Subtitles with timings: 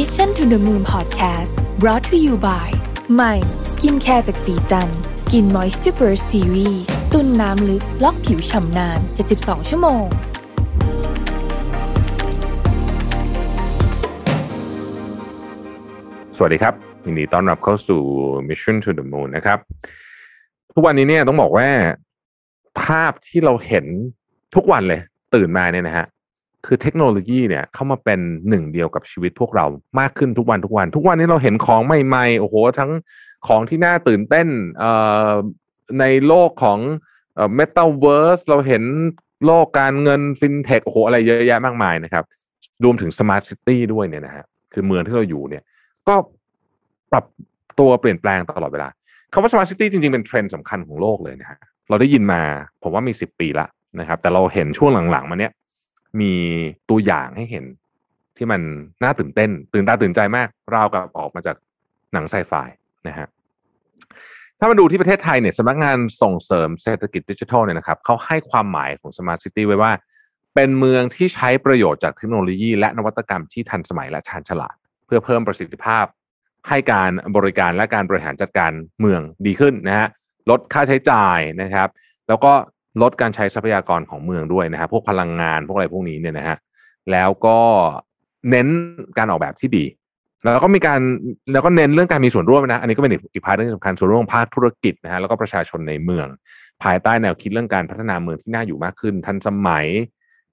[0.00, 2.68] Mission to the Moon Podcast brought to you by
[3.14, 3.34] ใหม่
[3.72, 4.88] สกินแคร์จากศรีจัน
[5.22, 6.82] ทร์ Skin Moist Super Series
[7.12, 8.98] ตุนน้ำลึกล็อกผิวฉ่ำนาน
[9.34, 10.04] 72 ชั่วโมง
[16.36, 16.74] สวัสดีครับ
[17.04, 18.00] ยินดีต้อนรับเข้าสู่
[18.48, 19.58] Mission to the Moon นะครับ
[20.72, 21.68] ทุกวันนี้เนี่ยต้องบอกว่า
[22.82, 23.84] ภาพที่เราเห็น
[24.54, 25.00] ทุกวันเลย
[25.34, 26.06] ตื่นมาเนี่ยนะฮะ
[26.66, 29.66] คือเทคโนโลยีเนี่ยเข้ามาเป็นหนึ่งเดียวกับชีวิตพวกเรา
[30.00, 32.90] มากขึ้นทุกวันทุกวัน ทุกวันนี้เราเห็นของใหม่ๆโอ้โหทั้ง
[33.46, 34.92] ของที่น่าตื่นเต้นเอ่
[35.28, 35.30] อ
[36.00, 36.78] ในโลกของ
[37.34, 38.82] เอ่อ Metaverse เราเห็น
[39.46, 42.24] โลกการเงินฟินเทคโอ้โหอะไรเยอะแยะมากมายนะครับ
[42.84, 45.62] รวมถึง Smart City ด้วยเนี่ยนะฮะคือเมืองที่เราอยู่เนี่ย
[46.08, 46.14] ก็
[47.12, 47.24] ปรับ
[47.78, 48.88] ตัวเปลี่ยนแปลงตลอดเวลา
[49.32, 52.40] คำว่า smart city จริงๆ เป็นเทรนด์สำคัญของโลกเลยนะฮะเราได้ยินมา
[52.82, 53.66] ผมว่ามีสิบปีละ
[54.00, 55.52] นะครับ แต่เราเห็นช่วงหลังๆมาเนี้ย
[56.20, 56.32] มี
[56.90, 57.64] ตัวอย่างให้เห็น
[58.36, 58.60] ที่มัน
[59.02, 61.56] น่าตื่นเต้น ตื่นตาตื่นใจมากราวกับออกมาจาก
[62.12, 62.52] หนังไซไฟ
[63.08, 63.28] นะฮะ
[64.58, 69.92] ถ้ามาดูที่ประเทศไทยเนี่ยสำนักงานส่งเสริมเศรษฐกิจดิจิทัลเนี่ยนะครับเขาให้ความหมายของ smart city ไว้ว่า
[70.54, 74.76] เป็นเมืองที่ใช้ประโยชน์จากเทคโนโลยี และนวัตกรรมที่ทันสมัยและชาญฉลาด
[75.06, 76.04] เพื่อเพิ่มประสิทธิภาพ
[76.68, 80.08] ให้การบริการและการบริหารจัดการเมืองดีขึ้นนะฮะ
[80.50, 81.88] ลดค่าใช้จ่ายนะครับ
[82.28, 82.52] แล้วก็
[83.02, 86.56] ลดการใช้ทรัพยากรของเมืองด้วยนะฮะพวกพลังงานพวกอะไรพวกนี้เนี่ยนะฮะ
[87.12, 87.58] แล้วก็
[88.50, 88.68] เน้น
[89.18, 89.84] การออกแบบที่ดี
[90.44, 91.00] แล้วก็มีการ
[91.52, 96.26] แล้วก็เน้นเรื่องการมีส่วนร่วมนะ อันนี้ก็เป็นอีกอีกพาร์ทที่สำคัญส่วนร่วมของภาคธุรกิจนะฮะแล้วก็ประชาชนในเมือง
[96.82, 99.86] ภายใต้แนวคิดเรื่องการพัฒนาเมืองที่น่าอยู่มากขึ้น ทันสมัย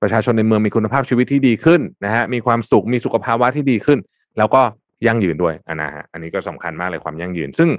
[0.02, 4.00] ประชาชนในเมืองมีคุณภาพชีวิตที่ดีขึ้นนะฮะมีความสุขมีสุขภาวะที่ดีขึ้น
[4.38, 4.61] แล้วก็
[5.08, 7.70] ยั่งยืนด้วยอันนะฮะอันนี้ก็สำคัญมากเลยความยั่งยืน ซึ่ง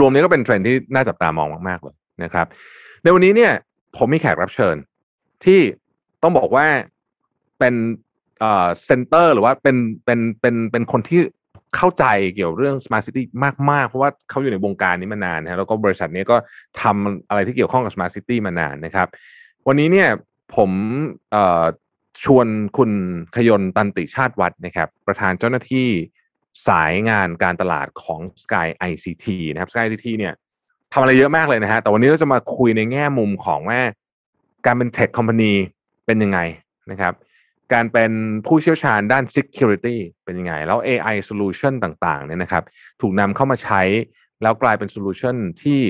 [0.00, 2.46] รวมๆนี้ก็เป็นเทรนด์ที่น่าจับตามองมากๆเลยนะครับ
[3.06, 3.52] ในวันนี้เนี่ย
[3.96, 4.76] ผมมีแขกรับเชิญ
[5.44, 5.60] ที่
[6.22, 6.66] ต้องบอกว่า
[7.58, 7.74] เป็น
[8.40, 11.20] เอ่อ center หรือว่าเป็นเป็นเป็นเป็นคนที่
[11.76, 13.22] เข้าใจเกี่ยวเรื่อง Smart City
[13.70, 16.36] มาก ๆ เพราะว่าเขาอยู่ในวงการนี้มานานนะแล้วก็บริษัทนี้ก็
[16.82, 19.08] ทำอะไรที่เกี่ยวข้องกับ Smart City มานานนะครับ
[19.66, 20.08] วันนี้เนี่ย
[20.56, 20.70] ผม
[21.30, 21.64] เอ่อ
[22.24, 22.46] ชวน
[22.76, 22.90] คุณ
[23.36, 25.88] ขยนตันติชาติวัดนะครับ ประธานเจ้าหน้าที่
[26.68, 30.34] สายงานการตลาดของ Sky ICT นะครับ Sky ICT เนี่ย
[30.98, 33.80] ทำอะไรเยอะมากเลยนะฮะ แต่วันนี้เราจะมาคุยในแง่มุมของว่า
[34.66, 35.52] การเป็นเทคคอมพานี
[36.06, 36.38] เป็นยังไง
[36.90, 37.14] นะครับ
[37.72, 38.12] การเป็น
[38.46, 42.64] ผู้เชี่ยวชาญด้าน Security เป็นยังไง แล้ว AI Solution ต่างๆเนี่ยนะครับ
[43.00, 43.82] ถูกนำเข้ามาใช้
[44.42, 45.80] แล้วกลายเป็นโซลูชันที่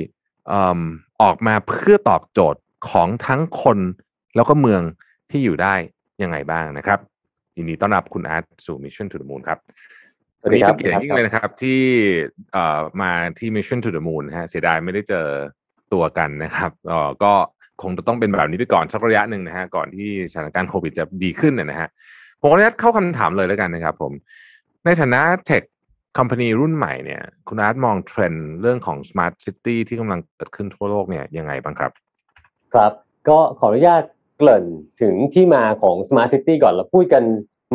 [1.21, 3.79] ออกมาเพื่อตอบโจทย์ของทั้งคน
[4.35, 4.81] แล้วก็เมือง
[5.29, 5.75] ที่อยู่ได้
[6.23, 6.99] ยังไงบ้างนะครับ
[7.57, 9.59] ยินดีต้อนรับคุณอาร์ตสู่ Mission to the Moon ครับ
[10.41, 11.81] วันนี้เป็นเกียรติยิ่งเลยนะครับที่
[13.01, 15.27] มาที่ Mission to the Moon ฮะเสียดายไม่ได้เจอ
[15.93, 16.71] ตัวกันนะครับ
[17.23, 17.33] ก็
[17.81, 21.89] คงจะต้องเป็นแบบนี้ไปก่อนสักระยะหนึ่งนะฮะก่อนที่สถานการณ์โควิดจะดีขึ้นนะฮะ
[22.39, 24.11] ผมขออนุญาตเข้าคำถามเลยแล้วกันนะครับผม
[24.85, 31.91] ในฐานะ tech company รุ่นใหม่เนี่ย คุณอาร์ตมองเทรนด์เรื่องของ Smart City ที่กำลังเกิดขึ้นทั่วโลกเนี่ยยังไงบ้างครับ
[32.73, 32.91] ครับ
[33.29, 34.03] ก็ขออนุญาต
[34.37, 34.65] เกริ่น
[35.01, 37.23] ถึงที่มาของ Smart City ก่อนเราพูดกัน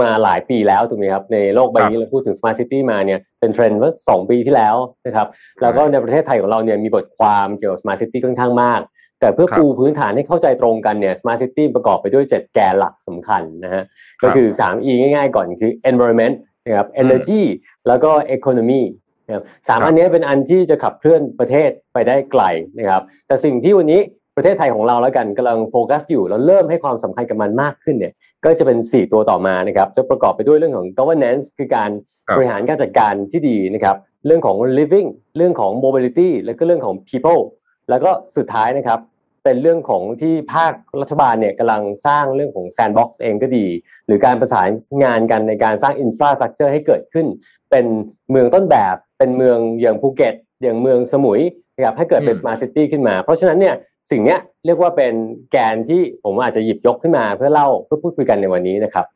[0.00, 4.76] มาหลายปีแล้วถูกไหมครับ ในโลกใบนี้เราพูดถึง Smart City มาเนี่ยเป็นเทรนด์เมื่อสองปีที่แล้ว
[5.06, 5.26] นะครับ
[5.62, 8.80] แล้วก็ในประเทศไทยของเราเนี่ยมีบทความเกี่ยวกับ Smart City ค่อนข้างมาก
[9.20, 13.82] แต่เพื่อปูพื้นฐานให้เข้าใจตรงกันเนี่ย Smart City ประกอบไปด้วย 7 แกนหลักสำคัญนะฮะ
[14.22, 16.34] ก็คือ 3E ง่ายๆก่อนคือ environment
[16.66, 17.42] นะครับ energy
[17.88, 18.82] แล้วก็ economy
[19.26, 22.42] นะครับสามอันนี้เป็นอันที่จะขับเคลื่อนประเทศไปได้ไกล
[22.78, 24.00] นะครับ แต่สิ่งที่วันนี้
[24.36, 28.12] ประเทศไทยของเราแล้วกันกำลังโฟกัสอยู่แล้วเริ่มให้ความสำคัญกับมันมากขึ้นเนี่ย
[28.44, 31.90] ก็จะเป็น 4 ตัวต่อมานะครับจะประกอบไปด้วยเรื่องของ governance คือการ
[32.36, 37.42] บริหารการจัดการที่ดีนะครับเรื่องของ living เรื่องของ mobility แล้วก็เรื่องของ people
[37.90, 39.00] แล้วก็สุดท้ายนะครับ
[39.44, 43.66] เป็นเรื่องของที่ภาครัฐบาลเนี่ยกำลังสร้างเรื่องของ sandbox เองก็ดี
[44.06, 44.68] หรือการประสาน
[45.02, 47.26] งานกันในการสร้าง infrastructure ให้เกิดขึ้น
[47.70, 47.86] เป็น
[48.30, 51.40] เมืองต้นแบบเป็นเมืองอย่างภูเก็ตอย่างเมืองสมุย
[51.76, 53.74] นะครับให้เกิดเป็น smart city ขึ้นมา เพราะฉะนั้นเนี่ย
[54.10, 55.14] สิ่งนี้เรียกว่าเป็น
[55.50, 59.06] แกนที่ผมอาจจะหยิบยกขึ้นมาเพื่อเล่าเพื่อพูดคุยกันในวันนี้นะครับ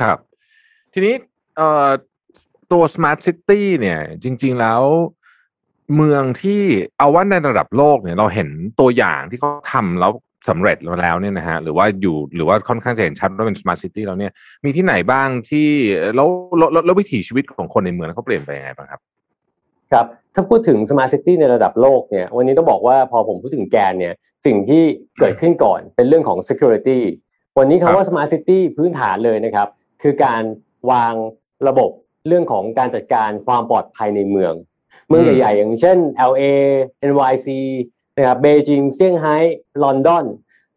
[0.00, 0.18] ครับ
[0.92, 1.14] ทีนี้
[1.56, 1.88] เอ่อ
[2.72, 4.82] ตัว smart city เนี่ย จริง ๆแล้ว
[5.96, 6.62] เมืองที่
[6.98, 8.48] เอาว่าในระดับโลกเนี่ย เราเห็น
[8.80, 10.12] ตัวอย่างที่เขาทำแล้ว
[10.48, 14.32] สำเร็จแล้วเนี่ยนะฮะหรือว่าอยู่หรือว่าค่อนข้างจะเห็นชัดว่าเป็น smart city แล้วเนี่ย
[14.64, 15.66] มีที่ไหนบ้างที่
[16.16, 16.28] แล้ว
[16.86, 19.00] แล้ววิถีชีวิตของคนในเมืองเขาเปลี่ยนไปยังไงบ้างครับ
[19.92, 24.14] ครับถ้าพูดถึง smart city ในระดับโลกเนี่ยวันนี้ต้องบอกว่าพอผมพูดถึงแกนเนี่ย
[24.46, 24.82] สิ่งที่
[25.20, 26.98] เกิดขึ้นก่อนเป็นเรื่องของ security
[27.58, 29.68] วันนี้คำว่า smart city พื้นฐานเลยนะครับ
[30.02, 30.42] คือการ
[30.90, 31.14] วาง
[31.68, 31.90] ระบบ
[32.26, 34.52] เรื่องของการจัดการความปลอดภัยในเมือง
[35.08, 35.98] เมืองใหญ่ๆ อย่างเช่น
[36.30, 36.44] LA
[37.10, 37.48] NYC
[38.16, 39.36] นะครับเบจิงเซี่ยงไฮ้
[39.82, 40.24] ลอนดอน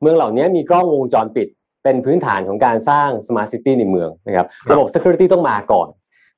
[0.02, 1.48] เมืองเหล่านี้มีกล้องวงจรปิด
[1.84, 5.88] เป็นพื้นฐานของการสร้าง smart city ในเมืองนะครับระบบ security ต้องมาก่อน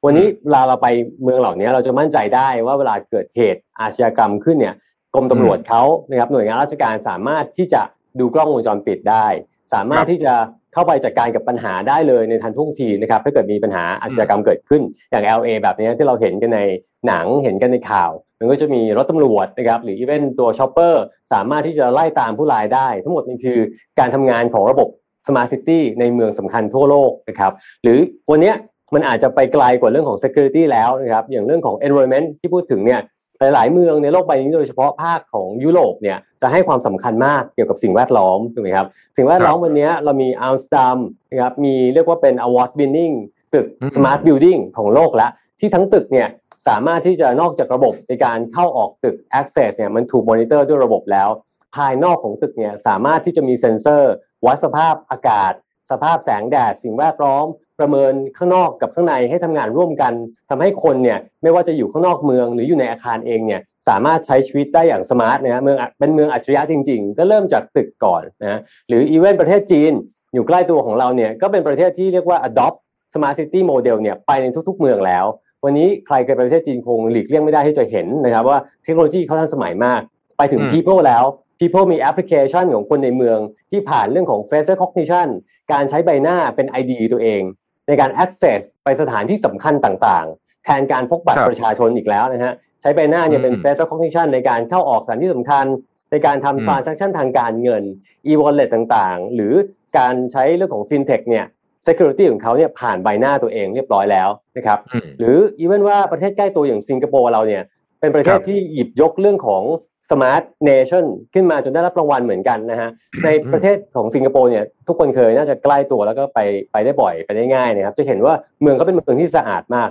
[0.05, 0.87] วันนี้เวลาเราไป
[1.23, 4.75] เมืองเหล่านี้เราจะมั่นใจได้ว่าเวลาเกิดเหตุอาชญากรรมขึ้นเนี่ย
[5.13, 7.81] กรมตำรวจเขานะครับหน่วยงานราชการสามารถที่จะ
[8.19, 9.27] ดูกล้องวงจรปิดได้
[9.73, 10.33] สามารถที่จะ
[10.73, 16.59] เข้าไปจัดการกับปัญหาได้เลยในทันท่วงทีนะครับถ้าเกิดมีปัญหาอาชญากรรมเกิดขึ้นอย่าง LA แบบนี้ที่เราเห็นกันใน
[17.07, 21.03] หนังเห็นกันในข่าว มันก็จะมีรถตำรวจนะครับหรือ even ตัว chopper
[21.33, 23.59] สามารถที่จะไล่ตามผู้ร้ายได้ ทั้งหมดนี่คือ
[23.99, 24.87] การทำงานของระบบ
[25.27, 27.51] Smart City ในเมืองสำคัญทั่วโลกนะครับ
[27.83, 27.99] หรือ
[28.31, 28.53] วันนี้
[28.93, 33.01] มันอาจจะไปไกลกว่าเรื่องของ Security แล้วนะครับอย่างเรื่องของ Environment ที่พูดถึงเนี่ย
[33.39, 38.87] หลาย ๆ เมืองในโลกใบนี้โดยเฉพาะภาคของยุโรปเนี่ยจะให้ความสำคัญมากเกี่ยวกับสิ่งแวดล้อมถูกไหมครับ
[39.17, 40.97] สิ่งแวดล้อมวันนี้เรามีอัมสเตอร์ดัม
[41.29, 43.15] นะครับมีเรียกว่าเป็น award winning
[43.53, 46.27] ตึก smart building ของโลกแล้วที่ทั้งตึกเนี่ย
[46.67, 51.29] สามารถที่จะนอกจากระบบในการเข้าออกตึก access เนี่ยมันถูกมอนิเตอร์ด้วยระบบแล้ว
[51.75, 54.13] ภายนอกของตึกเนี่ยสามารถที่จะมีเซ็นเซอร์
[54.45, 55.53] วัดสภาพอากาศ
[55.91, 57.45] สภาพแสงแดดสิ่งแวดล้อม
[57.79, 60.13] ประเมินข้างนอกกับข้างในให้ทำงานร่วมกัน
[60.49, 69.91] ทำให้คนเนี่ยไม่ว่าจะอยู่ข้างนอกเมืองหรืออยู่ในอาคารเองเนี่ยสามารถใช้ชีวิตได้อย่าง smart นะฮะเมืองเป็นเมืองอัจฉริยะจริง ๆ ก็เริ่มจากตึกก่อนนะหรืออีเวนต์ประเทศจีน
[70.33, 72.77] อยู่ใกล้ตัวของเราเนี่ยก็เป็นประเทศที่เรียกว่า adopt
[73.13, 75.25] smart city model เนี่ยไปในทุก ๆ เมืองแล้ว
[75.63, 80.01] วันนี้ใครเคยไปประเทศจีนคงหลีกเลี่ยงไม่ได้ที่จะเห็นนะครับว่าเทคโนโลยีเขาทันสมัยมาก
[80.37, 81.23] ไปถึง people แล้ว
[81.59, 83.37] people มีแอปพลิเคชันของคนในเมือง
[83.71, 85.27] ที่ผ่านเรื่องของ face recognition
[85.71, 87.41] การใช้ใบหน้าเป็น ID ตัวเอง
[87.87, 95.65] ในการ access ไปสถานที่สำคัญต่างๆ แทนการพกบัตรประชาชนอีกแล้วนะฮะใช้ใบหน้าเนี่ยเป็น face recognition ในการเข้าออกสถานที่สำคัญ
[96.11, 97.83] ในการทำ transaction ทางการเงิน
[98.27, 99.53] e-wallet ต่างๆ หรือ
[99.97, 101.45] การใช้เรื่องของ fintech เนี่ย
[101.87, 104.79] security ของเขาเนี่ยผ่านใบหน้าตัวเองเรียบร้อยแล้วนะครับ
[105.19, 107.63] หรืออีเวนว่าประเทศใกล้ตัวอย่างสิงคโปร์เราเนี่ย
[107.99, 109.63] เป็นประเทศที่หยิบยกเรื่องของ
[110.09, 112.89] smart nation ขึ้นมาจนได้รับรางวัลเหมือนกันนะฮะ
[113.25, 116.39] ในประเทศของสิงคโปร์เนี่ยทุกคนเคยน่าจะใกล้ตัวแล้วก็ไป
[116.71, 119.89] ไปได้บ่อยไปได้ง่ายนะครับ จะเห็นว่าเมืองเขาเป็นเมืองที่สะอาดมาก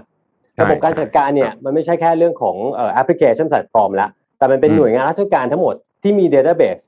[0.61, 2.57] ระบบการจัดการเนี่ยมันไม่ใช่แค่เรื่องของ
[2.95, 6.85] แอปพลิเคชันแพลตฟอร์มละแต่มันเป็นหน่วยงานราชการทั้งหมดที่มี Database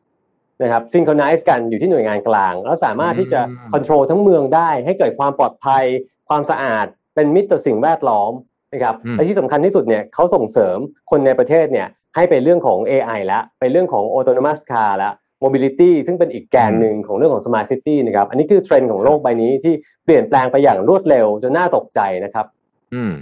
[0.62, 3.40] นะครับ synchronize กันอยู่ที่หน่วยงานกลาง แล้วสามารถที่จะ
[3.72, 5.84] control ทั้งเมืองได้ ให้เกิดความปลอดภัย
[6.28, 8.32] ความสะอาดเป็นมิตรต่อสิ่งแวดล้อม
[8.72, 10.78] นะครับและที่สำคัญที่สุดเนี่ยเขาส่งเสริม
[11.10, 15.14] คนในประเทศเนี่ย ให้เป็นเรื่องของ AI แล้วเป็นเรื่องของ autonomous car แล้ว
[15.44, 19.74] mobility ซึ่งเป็นอีกแกนหนึ่งของเรื่องของ smart city นะครับ อันนี้คือเทรนด์ของโลกใบนี้ที่
[20.04, 22.46] เปลี่ยนแปลงไปอย่างรวดเร็วจนน่าตกใจนะครับ
[22.94, 23.12] อืม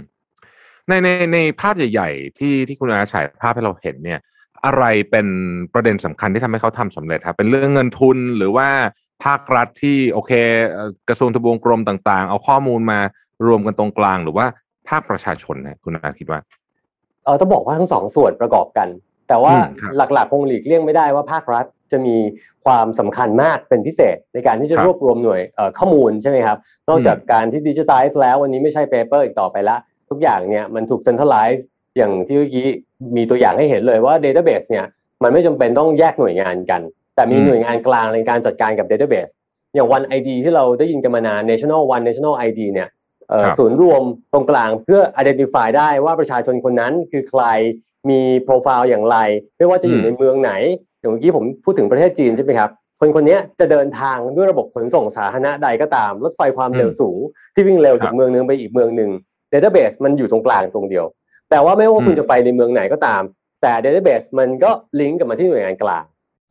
[0.87, 4.19] ในในในภาพใหญ่ ๆ ที่ที่คุณอาฉายภาพให้เราเห็นเนี่ย
[4.65, 5.27] อะไรเป็น
[5.73, 8.67] ประเด็นสำคัญที่ทำให้เขาทำสำเร็จครับ เป็นเรื่องเงินทุนหรือว่า
[9.25, 10.31] ภาครัฐที่โอเค
[11.09, 12.99] กระทรวงทบวงกรมต่าง ๆ เอาข้อมูลมา
[13.45, 14.45] รวมกันตรงกลาง หรือว่า
[14.89, 16.39] ภาคประชาชนนะคุณอาคิดว่า
[17.25, 18.87] เออต้องบอกว่าทั้งสองส่วนประกอบกัน
[19.29, 19.53] แต่ว่า
[20.13, 22.15] หลักๆคงหลีกเลี่ยงไม่ได้ว่าภาครัฐจะมี
[22.65, 25.41] ความสำคัญมากเป็นพิเศษในการที่จะรวบรวมหน่วย
[25.77, 26.57] ข้อมูลใช่ไหมครับ
[26.89, 29.77] นอกจากการที่ดิจิทัลแล้ว วันนี้ไม่ใช่ paper อีกต่อไปละ
[30.09, 32.67] ทุกอย่างเนี่ยมันถูก centralize อย่างที่เมื่อกี้
[33.17, 34.85] มีตัวอย่างให้เห็นเลยว่า Database เนี่ย
[35.23, 36.81] มันไม่จำเป็นต้องแยกหน่วยงานกัน
[37.15, 39.31] แต่มีหน่วยงานกลางในการจัดการกับ Database
[39.75, 42.87] อย่าง One ID ที่เราได้ยินกันมานาน National One National ID เนี่ย
[43.59, 44.03] ศูนย์รวม
[44.33, 47.43] ตรงกลางเพื่อ identify ได้ว่าประชาชนคนนั้นคือใคร
[48.09, 49.17] มีโปรไฟล์อย่างไร
[49.57, 50.51] ไม่ว่าจะอยู่ในเมืองไหน
[50.99, 57.17] อย่างเมื่อกี้ผมพูดถึงประเทศจีนใช่ไหมครับ คนคนนี้จะเดินทางด้วยระบบขนส่งสาธารณะใดก็ตาม รถไฟความเร็วสูง
[57.53, 59.11] ที่วิ่งเร็วจากเมืองนึงไปอีกเมืองหนึ่ง
[59.51, 61.05] Database มันอยู่ตรงกลางตรงเดียว
[61.49, 63.21] แต่ว่าไม่ว่าคุณจะไปในเมืองไหนก็ตาม
[63.61, 66.03] แต่ Database มันก็ลิงก์กับมาที่หน่วยงานกลาง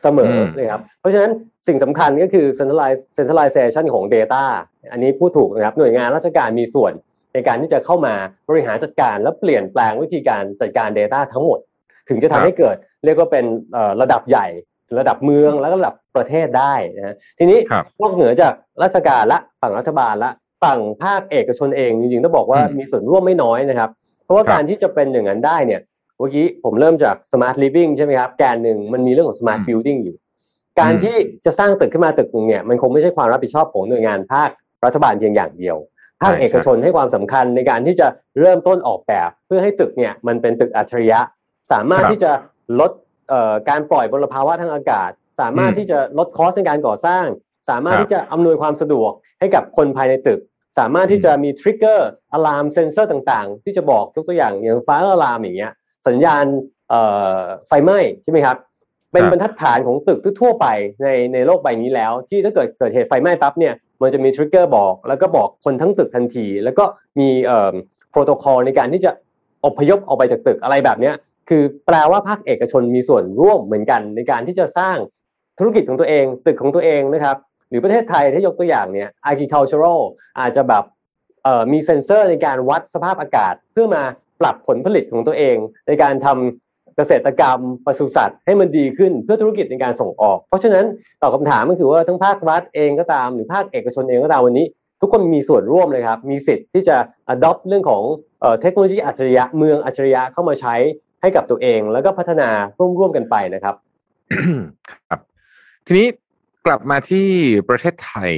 [0.02, 1.30] เสมอเลยครับ เพราะฉะนั้น
[1.66, 2.46] สิ่งสำคัญก็คือ
[3.16, 4.44] centralization ของ Data
[4.92, 6.92] อันนี้พูดถูกนะครับ หน่วยงานราชการมีส่วน
[7.34, 8.14] ในการที่จะเข้ามา
[8.48, 11.58] บริหารจัดการและเปลี่ยนแปลงวิธีการจัดการ Data ทั้งหมด
[12.08, 13.44] ถึงจะทำให้เกิด เรียกว่าเป็น
[14.02, 14.46] ระดับใหญ่
[15.00, 17.58] ระดับเมืองแล้วก็ระดับประเทศได้นะทีนี้
[18.00, 18.52] นอกเหนือจาก
[18.82, 20.30] ราชการละฝั่งรัฐบาลละ
[20.62, 23.90] ฝั่งภาคเอกชนเองจริงๆต้องบอกว่ามีส่วนร่วมไม่น้อยนะครับ
[24.24, 25.80] เพราะว่าการที่จะเป็นอย่างนั้นได้เนี่ย
[26.18, 30.16] เมื่อกี้ผมเริ่มจาก smart living ใช่ไหมครับแกนหนึ่งมันมีเรื่องของ smart building อยู่
[30.80, 34.50] การที่จะสร้างตึกขึ้นมาตึกหนึ่งเนี่ยมันคงไม่ใช่ความรับผิดชอบของหน่วยงานภาค
[34.84, 35.76] รัฐบาลเพียงอย่างเดียว
[36.22, 38.06] ภาคเอกชนให้ความสำคัญในการที่จะ
[38.40, 41.20] เริ่มต้นออกแบบ เพื่อให้ตึกเนี่ยมันเป็นตึกอัจฉริยะ
[41.72, 42.30] สามารถที่จะ
[42.80, 42.90] ลด
[43.68, 45.10] การปล่อยมลภาวะทางอากาศ
[45.40, 47.24] สามารถที่จะลด cost ในการก่อสร้าง
[47.70, 50.40] สามารถที่จะอำนวยความสะดวกให้กับคนภายในตึก
[50.78, 55.72] สามารถที่จะมี trigger alarm เซนเซอร์ต่างๆ ที่จะบอกยกตัวอย่างอย่าง fire alarm อย่างเงี้ย
[56.08, 56.44] สัญญาณ
[57.66, 58.56] ไฟไหม้ใช่ไหมครับ
[59.12, 60.66] เป็นบรรทัดฐานของตึกทั่วไป
[61.02, 66.84] ในในโลกใบนี้แล้ว ที่ถ้าเกิดเกิดเหตุไฟไหม้ปั๊บเนี่ยมันจะมีทริกเกอร์บอก แล้วก็บอกคนทั้งตึกทันที แล้วก็
[67.20, 67.28] มี
[68.10, 69.10] โปรโตคอลในการที่จะ
[69.66, 71.14] อพยพออกไปจากตึกอะไรแบบเนี้ย
[71.48, 74.96] คือแปลว่าภาคเอกชนมีส่วนร่วมเหมือนกันในการที่จะสร้าง
[75.58, 77.36] ธุรกิจของตัวเอง ตึกของตัวเองนะครับ
[77.68, 80.00] หรือประเทศไทยถ้ายกตัวอย่างเนี่ย agricultural
[80.40, 80.84] อาจจะแบบ
[81.44, 84.02] เอ่อมีเซ็นเซอร์ในการวัดสภาพอากาศ เพื่อมา
[84.40, 90.84] ปรับผลผลิตของตัวเอง ในการทำ เกษตรกรรมปศุสัตว์ให้มันดีขึ้นเพื่อธุรกิจในการส่งออก เพราะฉะนั้น
[91.22, 94.66] ตอบคำถามก็คือว่าทั้งภาครัฐเองก็ตามหรือภาคเอกชนเองก็ตามวันนี้
[95.00, 96.96] ทุกคนมีส่วนร่วมเลยครับ มีสิทธิ์ที่จะ
[97.34, 98.02] adopt เรื่องของ
[98.60, 100.74] เทคโนโลยีอัจฉริยะเมืองอัจฉริยะเข้ามาใช้
[101.22, 102.48] ให้กับตัวเอง แล้วก็พัฒนา
[102.98, 103.74] ร่วมๆกันไปนะครับ
[105.08, 105.20] ครับ
[105.86, 106.06] ทีนี้
[106.66, 107.28] กลับมาที่
[107.68, 108.32] ประเทศไทย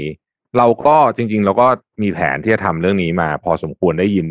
[0.58, 1.66] เราก็จริง ๆ เราก็
[2.02, 4.26] มีแผนที่จะทำเรื่องนี้มา พอสมควรได้ยิน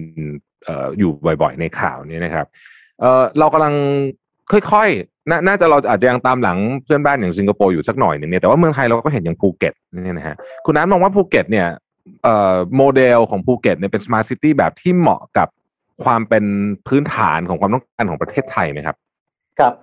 [0.66, 1.12] เอ่ออยู่
[1.42, 2.46] บ่อย ๆ ในข่าวนี้นะครับ
[3.04, 3.74] เอ่อเรากำลัง
[4.52, 11.68] ค่อยๆนาน่าจะเราอาจจะยังตามหลังเพื่อนบ้านอย่างสิงคโปร์อยู่สักหน่อยหนึ่งเนี่ยแต่ว่าเมืองไทยเราก็เห็นอย่างภูเก็ตเนี่ยนะฮะคุณนัทมองว่าภูเก็ตเนี่ย
[12.24, 15.48] เอ่อโมเดลของภูเก็ตเนี่ยเป็น smart city แบบที่เหมาะกับ
[16.04, 16.46] ความเป็น
[16.88, 18.96] พื้นฐานของความต้องการของประเทศไทยไหมครับ
[19.60, 19.74] ครับ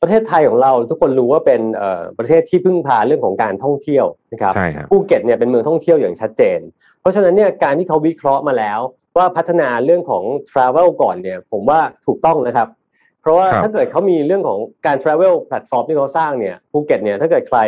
[0.00, 6.58] ประเทศไทยของเราทุกคนรู้ว่าเป็นเอ่อประเทศที่พึ่งพาเรื่องของการท่องเที่ยวนะครับใช่ครับภูเก็ตเนี่ยเป็นเมืองท่องเที่ยวอย่างชัดเจน
[7.00, 8.80] เพราะฉะนั้นเนี่ยการที่เขาวิเคราะห์มาแล้ว
[9.16, 12.68] ว่าพัฒนาเรื่องของ Travel ก่อนเนี่ยผมว่าถูกต้องนะครับ
[13.20, 17.58] เพราะว่าครับถ้าเกิดเขามีเรื่องของการ Travel แพลตฟอร์มที่เขาสร้างเนี่ยภูเก็ตเนี่ยถ้าเกิดใคร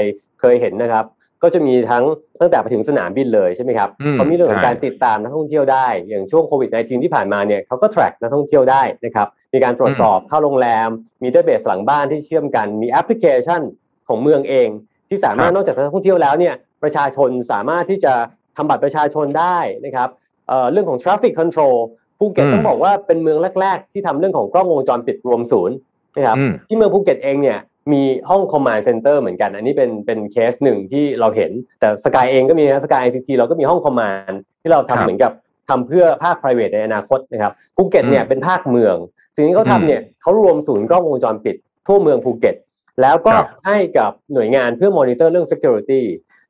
[0.40, 1.04] เคยเห็นนะครับ
[1.42, 2.04] ก็จะมีทั้ง
[2.40, 10.88] ตั้งแต่ไปถึงสนามบินเลยใช่ไหมครับอืมเขามีเรื่องของใช่การติดตามนักท่องเที่ยวได้ อย่างช่วงโควิด -19 ที่ผ่านมาเนี่ยเขาก็ track นักท่องเที่ยวได้นะครับมีการตรวจสอบเข้าโรงแรม
[11.22, 13.60] มี database หลังบ้านที่เชื่อมกันมีแอปพลิเคชัน
[14.08, 14.68] ของเมืองเอง
[15.08, 18.14] ที่สามารถครับนอกจากนักท่องเที่ยวแล้วเนี่ยประชาชนสามารถที่จะ
[18.56, 20.08] ทำบัตรประชาชนได้นะครับ
[20.52, 21.76] เอ่อเรื่องของ traffic control
[22.18, 25.76] ภูเก็ตอืมต้องบอกว่าเป็นเมืองแรก ๆ ที่ทำเรื่องของกล้องวงจรปิดรวมศูนย์
[26.16, 27.58] นะครับอืมที่เมืองภูเก็ตเองเนี่ย
[27.92, 35.32] มีห้อง command center เหมือนกัน อันนี้เป็นเป็นเคสหนึ่งที่เราเห็น แต่ Sky เองก็มีนะ Sky ICT เราก็มีห้อง command ที่เราครับทำเหมือนกับ
[35.68, 38.96] ทำเพื่อภาค private ในอนาคตนะครับภูเก็ตเนี่ยอืมเป็นภาคเมือง
[39.36, 41.56] สิ่งที่เขาอืมทำเนี่ยเขารวมศูนย์กล้องวงจรปิด
[41.86, 42.54] ทั่วเมืองภูเก็ต
[43.00, 46.02] แล้วก็ครับให้กับหน่วยงานเพื่อ monitor เรื่อง security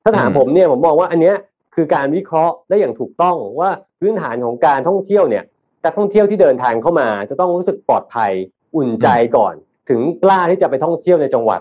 [0.02, 1.36] ถ้าถามอืมผมเนี่ยผมมองว่าอันเนี้ย
[1.74, 5.44] คือการวิเคราะห์ได้อย่างถูกต้องว่าพื้นฐานของการท่องเที่ยวเนี่ย
[5.84, 8.32] นักท่องเที่ยวที่เดินทางเข้ามา จะต้องรู้สึกปลอดภัย
[8.76, 9.54] อุ่นใจก่อน
[9.88, 11.60] ถึงกล้าที่จะไปท่องเที่ยวในจังหวัด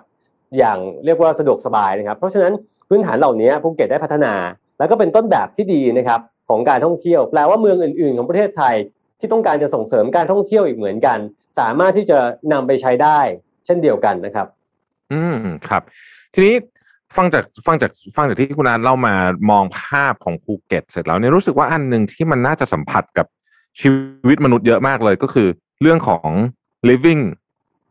[0.58, 2.53] อย่างเรียกว่าสะดวกสบายนะครับ เพราะฉะนั้น
[2.89, 4.34] พื้นฐานเหล่านี้ภูเก็ตได้พัฒนา
[4.80, 8.75] แล้วก็เป็นต้นแบบที่ดีนะครับของการท่องเที่ยว แปลว่าเมืองอื่น ๆ ของประเทศไทย
[9.20, 11.18] ที่ต้องการจะส่งเสริมการท่องเที่ยวอีกเหมือนกัน
[11.60, 12.18] สามารถที่จะ
[12.53, 13.20] นำไปใช้ได้
[13.65, 14.48] เช่นเดียวกันนะครับ
[15.12, 15.36] อืม
[15.70, 15.82] ครับ
[16.34, 16.56] ทีนี้
[17.18, 19.13] ฟังจากฟังจากฟังจากที่คุณอาเล่ามา
[19.50, 23.25] มองภาพของภูเก็ต เสร็จแล้วเนี่ยรู้สึกว่าอันหนึ่งที่มันน่าจะสัมผัสกับ
[23.80, 23.89] ชี
[24.27, 25.48] วิตมนุษย์เยอะมากเลยก็คือ
[25.82, 26.30] เรื่องของ
[26.89, 27.22] living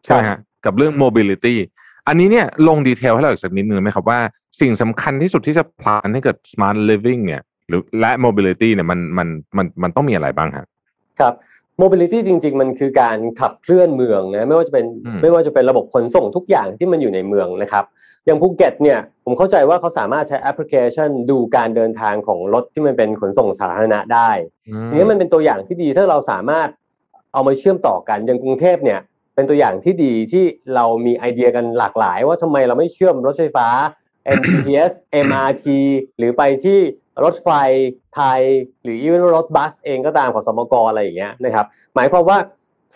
[0.05, 1.55] ใช่ไหมฮะกับเรื่อง mobility
[2.09, 4.19] อันนี้เนี่ยลงดีเทลให้เราอีกสักนิดนึงไหมครับว่า
[4.61, 10.67] สิ่งสำคัญที่สุดที่จะพลานให้เกิด smart living เนี่ย หรือและ mobility เนี่ยมันมันมันมันต้องมีอะไรบ้างฮะ
[11.21, 11.35] ครับ
[11.83, 17.85] mobility จริง ๆ มันคือการขับเคลื่อนเมืองนะไม่ว่าจะเป็นอืมไม่ว่าจะเป็นระบบขนส่งทุกอย่างที่มันอยู่ในเมืองนะครับ
[18.27, 24.31] อย่างภูเก็ตเนี่ยผมเข้าใจว่าเขาสามารถใช้แอปพลิเคชันดูการเดินทางของรถที่มันเป็นขนส่งสาธารณะได้
[24.89, 26.69] ทีนี้มันเป็นตัวอย่างที่ดีถ้าเราสามารถ
[27.33, 29.01] เอามาเชื่อมต่อกันอย่างกรุงเทพเนี่ย
[29.35, 33.69] เป็นตัวอย่างที่ดีที่เรามีไอเดียกันหลากหลาย ว่าทำไมเราไม่เชื่อมรถไฟฟ้า
[34.39, 34.93] BTS
[35.27, 35.65] MRT
[36.19, 36.79] หรือไปที่
[37.25, 37.49] รถไฟ
[38.15, 38.41] ไทย
[38.83, 42.39] หรืออีเวนรถบัสเองก็ตามของสมกอะไรอย่างเงี้ยนะครับ หมายความว่า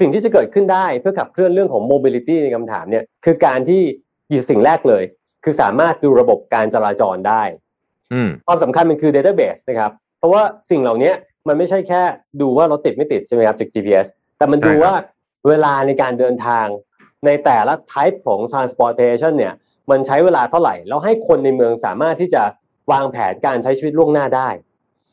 [0.00, 4.03] สิ่งที่จะเกิดขึ้นได้เพื่อขับเคลื่อนเรื่องของ mobility ในคำถามเนี่ยคือการที่อยู่
[4.50, 5.04] สิ่งแรกเลย
[5.44, 7.42] คือสามารถดูระบบการจราจรได้
[8.12, 11.12] อืมความสำคัญมันคือ database นะครับ เพราะว่าสิ่งเหล่านี้
[11.48, 12.02] มันไม่ใช่แค่
[12.40, 14.06] ดูว่ารถติดไม่ติดใช่ไหมครับจาก GPS
[14.38, 14.94] แต่มันดูใช่ครับว่า
[15.48, 16.66] เวลาในการเดินทาง
[17.26, 19.54] ในแต่ละ type ของ transportation เนี่ย
[19.90, 22.42] มันใช้เวลาเท่าไหร่ แล้วให้คนในเมืองสามารถที่จะ
[22.92, 24.48] วางแผนการใช้ชีวิตล่วงหน้าได้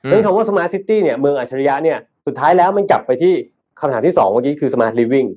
[0.03, 3.33] อืมเรื่องคำว่า smart city เนี่ยเมืองอัจฉริยะเนี่ยสุดท้ายแล้วมันกลับไปที่
[3.79, 5.29] คำถามที่สองเมื่อกี้คือ smart living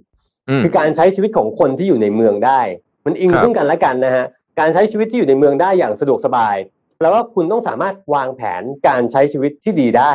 [0.49, 2.61] อืมคือการใช้ชีวิตของคนที่อยู่ในเมืองได้
[3.07, 4.25] มันอิงครับซึ่งกันและกันนะฮะ
[4.61, 6.57] การใช้ชีวิตที่อยู่ในเมืองได้อย่างสะดวกสบาย
[6.99, 10.13] แปลว่าคุณต้องสามารถวางแผนการใช้ชีวิตที่ดีได้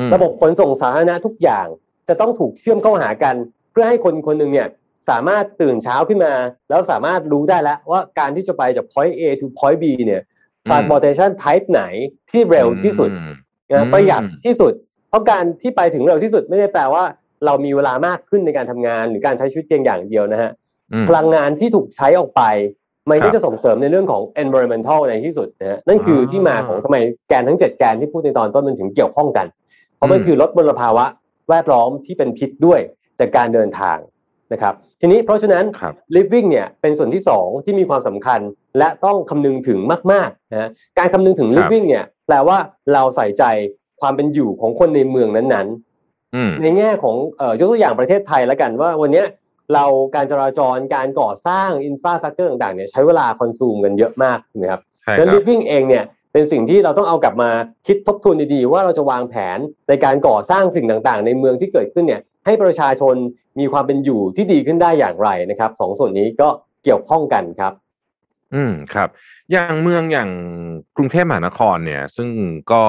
[0.00, 1.66] อืมระบบขนส่งสาธารณะทุกอย่าง
[2.08, 3.34] จะต้องถูกเชื่อมเข้าหากัน
[3.72, 4.68] เพื่อให้คนคนหนึ่งเนี่ย
[5.10, 6.32] สามารถตื่นเช้าขึ้นมา
[6.68, 10.22] แล้วสามารถรู้ได้แล้วว่าการที่จะไปจาก point A to point B เนี่ย
[10.68, 11.82] transportation type ไหน
[12.30, 13.32] ที่เร็วที่สุดอืม
[13.70, 14.72] นะอืมประหยัดที่สุด
[15.08, 17.04] เพราะการที่ไปถึงเร็วที่สุดไม่ได้แปลว่า
[17.46, 20.67] เรามีเวลามากขึ้นในการทำงานหรือการใช้ชีวิตเพียงอย่างเดียวนะฮะอืม
[21.08, 22.42] พลังงานที่ถูกใช้ออกไป
[23.08, 26.96] มันครัก็บจะส่งเสริมในเรื่องของ environmental ในที่สุดนะฮะนั่นคือออที่มาของทำไม
[27.28, 29.46] แกนทั้ง 7 แกนที่พูดในตอนต้นมันถึงเกี่ยวข้องกัน
[29.96, 31.04] เพราะมันอืมคือลดมลภาวะ
[31.48, 32.80] แวดล้อมที่เป็นพิษด้วย
[33.18, 33.98] จากการเดินทาง
[34.52, 38.40] นะครับทีนี้เพราะฉะนั้นครับ living เนี่ยเป็นส่วนที่ 2 ที่มีความสำคัญ
[38.78, 39.78] และต้องคำนึงถึง
[40.12, 40.68] มากๆนะฮะ
[40.98, 42.58] การคำนึงถึงครับ living เนี่ยแปลว่า
[42.92, 43.44] เราใส่ใจ
[44.00, 49.26] ความเป็นอยู่ของคนในเมืองนั้นๆอืมในแง่ของเอ่อยกตัวอย่างประเทศไทยแล้วกันว่าวันเนี้ย
[49.74, 49.84] เรา
[50.14, 57.50] การจราจรการก่อสร้างอินฟราสตรักเจอร์ต่างๆเนี่ยใช้เวลาคอนซูมกันเยอะมากถูกไหมครับใช่คแล้วรับ living เองเนี่ยเป็นสิ่งที่เราต้องเอากลับมา
[57.86, 59.58] คิดทบทวนดีๆ ว่าเราจะวางแผน
[59.88, 63.14] ในการก่อสร้างสิ่งต่างๆ ในเมืองที่เกิดขึ้นเนี่ยให้ประชาชน
[63.58, 66.48] มีความเป็นอยู่ที่ดีขึ้นได้อย่างไรนะครับสองส่วนนี้ก็
[66.84, 67.72] เกี่ยวข้องกันครับ
[68.54, 69.08] อืมครับ
[69.52, 70.30] อย่างเมืองอย่าง
[70.96, 72.28] กรุงเทพมหานครเนี่ย ซึ่ง
[72.72, 72.82] ก็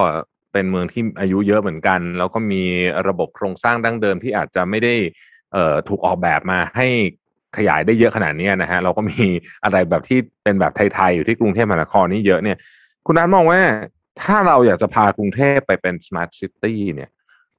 [0.53, 2.63] เป็นเมืองที่อายุเยอะเหมือนกัน แล้วก็มี
[3.07, 4.95] ระบบโครงสร้างดั้งเดิมที่อาจจะไม่ได้
[5.53, 6.87] เอ่อถูกออกแบบมาให้
[7.57, 9.23] ขยายได้เยอะขนาดนี้นะฮะเราก็มี
[9.63, 12.57] อะไรแบบที่เป็นแบบไทยๆอยู่ที่กรุงเทพมหานครนี่เยอะเนี่ย
[13.05, 13.59] คุณนัทมองว่า
[14.21, 17.09] ถ้าเราอยากจะพากรุงเทพไปเป็น smart city เนี่ย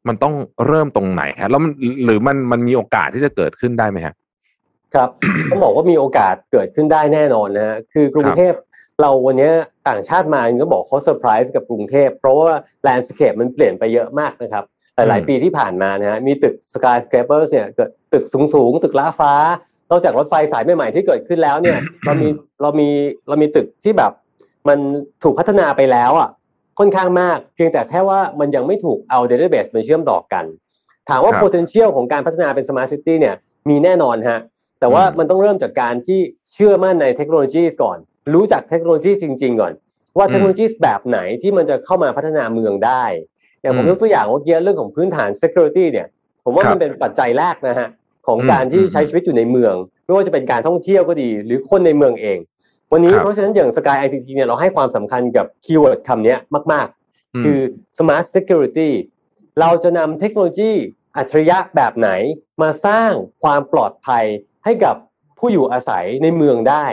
[0.09, 0.35] มันต้อง
[0.67, 1.73] เริ่มตรงไหนฮะแล้วมัน
[2.05, 4.15] หรือมันมันมีโอกาสที่จะเกิดขึ้นได้ไหมฮะ
[4.95, 5.11] ครับ
[5.51, 8.53] ต้องบอกว่ามีโอกาสเกิดขึ้นได้แน่นอนนะฮะคือกรุงเทพ
[9.01, 9.51] เราวันนี้
[9.89, 14.65] ต่างชาติมาก็บอกเขาเซอร์ไพรส์กับกรุงเทพเพราะว่า landscape มันเปลี่ยนไปเยอะมากนะครับ
[15.09, 19.33] หลายๆปีที่ผ่านมานะฮะมีตึก skyscraper เนี่ยเกิดตึกสูงๆตึกล้าฟ้า
[19.91, 22.29] นอกจากรถไฟสายใหม่ๆที่เกิดขึ้นแล้วเนี่ย เรามี
[22.63, 22.89] เรามี
[23.29, 24.13] เรามีตึกที่แบบ
[24.69, 24.79] มัน
[25.23, 26.29] ถูกพัฒนาไปแล้วอะ
[26.79, 30.45] ค่อนข้างมาก เพียงแต่แค่ว่ามันยังไม่ถูกเอา database มาเชื่อมต่อกัน
[31.09, 33.35] ถามว่าครับ potential ของการพัฒนาเป็น smart city เนี่ย
[33.69, 34.41] มีแน่นอนฮะ
[34.81, 36.21] แต่ว่าอืมมันต้องเริ่มจากการที่
[36.53, 37.99] เชื่อมั่นในเทคโนโลยีก่อน
[38.35, 39.73] รู้จักเทคโนโลยีจริง ๆ ก่อน
[40.19, 43.05] ว่าเทคโนโลยีแบบไหนที่มันจะเข้ามาพัฒนาเมืองได้
[43.63, 46.07] อย่างผมอืมยกตัวอย่างเมื่อกี้เรื่องของพื้นฐาน security เนี่ย
[46.45, 47.89] ผมว่าครับมันเป็นปัจจัยแรกนะฮะ
[48.27, 49.75] ของอืมการที่อืมใช้ชีวิตอยู่ในเมือง
[50.05, 52.39] ไม่ว่าจะเป็นการท่องเที่ยวก็ดี หรือคนในเมืองเอง
[52.93, 56.39] วันนี้ครับเพราะฉะนั้นอย่าง Sky ICT เนี่ยเราให้ความสำคัญกับคีย์เวิร์ดคำเนี้ย
[56.73, 57.59] มาก ๆ คือ
[57.99, 58.91] smart security
[59.61, 60.73] เราจะนำเทคโนโลยี
[61.17, 62.11] อัจฉริยะแบบไหน
[62.63, 63.13] มาสร้าง
[63.43, 64.25] ความปลอดภัย
[64.65, 64.95] ให้กับ
[65.39, 66.87] ผู้อยู่อาศัยในเมืองได้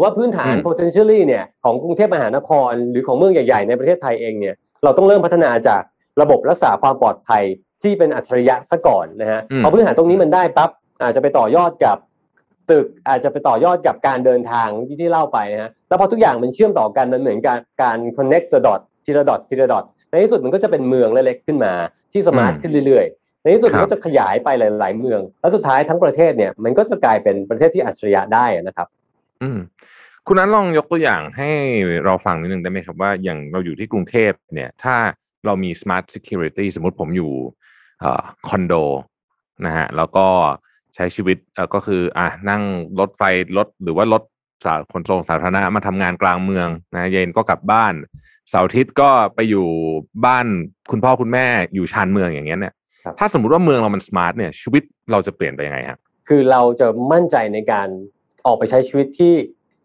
[0.00, 4.54] ว่าพื้นฐานอืม potentially เนี่ยของกรุงเทพมหานครหรือของเมืองใหญ่ ๆ ในประเทศไทยเองเนี่ย
[4.84, 5.82] เราต้องเริ่มพัฒนาจาก
[6.20, 7.42] ระบบรักษาความปลอดภัย
[7.82, 10.70] ที่เป็นอัจฉริยะซะก่อนนะฮะอืมพอพื้นฐานตรงนี้มันได้ปั๊บ
[11.02, 11.98] อาจจะไปต่อยอดกับ
[12.70, 21.72] ตึกอาจจะไปต่อยอดกับการเดินทางที่ที่เล่าไปนะฮะแล้วพอทุกอย่างมันเชื่อมต่อกันมันเหมือนการการ connect the dot ทีละดอททีละดอทในที่สุดมันก็จะเป็นเมืองเล็กๆขึ้นมา
[22.12, 28.88] ที่สมาร์ทอืมขึ้นเรื่อยๆ ในที่สุดครับมันก็จะขยายไปหลาย ๆ เมือง แล้วสุดท้ายทั้งประเทศเนี่ยมันก็จะกลายเป็นประเทศที่อัจฉริยะได้นะครับ
[29.42, 29.58] อืม
[30.26, 31.50] คุณนั้นลองยกตัวอย่างให้
[32.04, 34.96] เราฟังนิดนึงได้ไหมครับว่าอย่างเราอยู่ที่กรุงเทพเนี่ย ถ้า
[35.46, 37.32] เรามี smart security สมมติผมอยู่
[38.00, 38.74] เอ่อคอนโด
[39.66, 40.26] นะฮะแล้วก็
[40.94, 42.62] ใช้ชีวิตเอ่อก็คืออะนั่ง
[43.00, 43.22] รถไฟ
[43.56, 44.22] รถหรือว่ารถ
[44.64, 47.94] สาขนส่งสาธารณะมาทำงานกลางเมืองนะเย็นก็กลับบ้าน
[48.50, 49.66] เสาร์อาทิตย์ก็ไปอยู่
[50.26, 50.46] บ้าน
[50.90, 57.88] คุณพ่อคุณแม่อยู่ชานเมืองอย่างเงี้ยเนี่ยครับถ้าสมมุติว่าเมืองเรามันสมาร์ทเนี่ยชีวิตเราจะเปลี่ยนไปยังไงฮะคือเราจะมั่นใจในการ
[58.46, 59.34] ออกไปใช้ชีวิตที่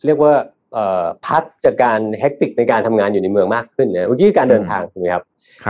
[0.05, 0.33] เรียกว่า
[0.73, 5.28] เอ่อพักจากการแฮกติกในการทำงานอยู่ในเมืองมากขึ้นนะเมื่อกี้การเดินทางถูกไหมครับครับ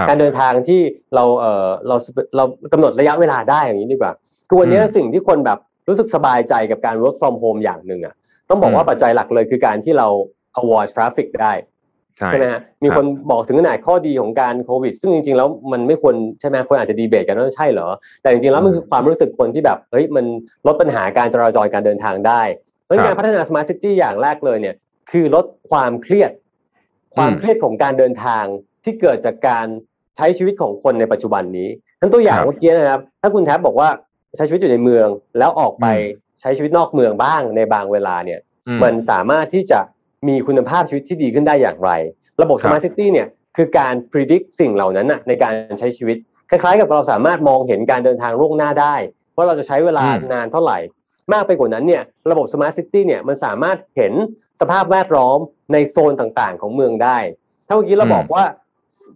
[0.10, 0.82] การเดินทางที่
[1.16, 1.96] เราเอ่อเรา
[2.36, 4.12] เรากำหนดระยะเวลาได้อย่างนี้ดีกว่า
[4.48, 8.14] คือวันนี้อืมสิ่งที่คนแบบรู้สึกสบายใจกับการ work from home อย่างหนึ่งอะ
[8.50, 10.08] ต้องบอกว่าอืมปัจจัยหลักเลยคือการที่เรา
[10.60, 11.54] avoid traffic ได้
[12.18, 17.88] ใช่ใช่ไหมฮะมีคนบอกถึงขนาดข้อดีของการโควิด ซึ่งจริงๆแล้วมันไม่ควรใช่ไหมคนอาจจะดีเบตกันว่าใช่เหรอ
[18.22, 20.26] แต่จริงๆแล้วมันคือความรู้สึกคนที่แบบเฮ้ยมัน
[20.68, 22.42] ลดปัญหาการจราจรการเดินทางได้
[22.84, 24.76] เพราะฉะนั้นครักาบรพัฒนา smart city อย่างแรกเลยเนี่ย
[25.12, 26.32] คือลดความเครียด
[27.16, 28.46] ความอืมเครียดของการเดินทาง
[28.84, 29.66] ที่เกิดจากการ
[30.18, 33.90] ใช้ชีวิตของคนในปัจจุบันนี้ทั้นตัวอย่างครับเมื่อกี้นะครับ ถ้าคุณแท็บบอกว่า
[34.38, 35.08] ใช้ชีวิตอยู่ในเมือง
[35.40, 39.80] แล้วออกไปอืมใช้ชีวิตนอกเมืองบ้างในบางเวลาเนี่ยอืมมันสามารถที่จะ
[40.28, 41.92] มีคุณภาพชีวิตที่ดีขึ้นได้อย่างไร
[42.42, 46.18] ระบบครับ Smart City เนี่ยคือการ predict สิ่งเหล่านั้นนะในการใช้ชีวิต
[46.50, 48.96] คล้ายๆ กับเราสามารถมองเห็นการเดินทางล่วงหน้าได้
[49.36, 50.78] ว่าเราจะใช้เวลานานเท่าไหร่
[51.34, 54.14] มากไปกว่านั้นเนี่ยระบบ Smart City เนี่ยมันสามารถเห็น
[54.62, 55.40] สภาพแวดล้อม
[55.74, 57.18] ในโซนต่างๆ ของเมืองได้
[57.68, 58.44] ถ้าเมื่อกี้เราอืมบอกว่า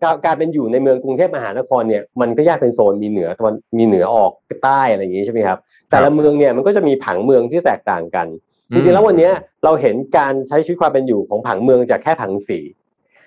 [0.04, 4.32] การการเป็นอยู่ในเมืองกรุงเทพมหานครเนี่ยมันก็แยกเป็นโซนมีเหนือตะวันมีเหนือออก
[4.64, 5.58] ใต้อะไรอย่างนี้ใช่ไหมครับ
[5.90, 8.28] แต่ละเมืองเนี่ยมันก็จะมีผังเมืองที่แตกต่างกัน
[8.74, 12.60] จริงๆแล้ววันเนี้ยเราเห็นการใช้ชีวิตความเป็นอยู่ของผังเมืองจากแค่ผังสี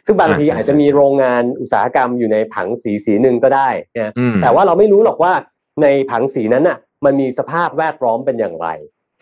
[0.06, 5.32] ซึ่งบางทีอ่าใช่อาจจะมีโรงงานอุตสาหกรรมอยู่ในผังสีสีหนึ่งก็ได้นะอืมแต่ว่าเราไม่รู้หรอกว่า
[5.82, 8.68] ในผังสีนั้นน่ะ มันมีสภาพแวดล้อมเป็นอย่างไร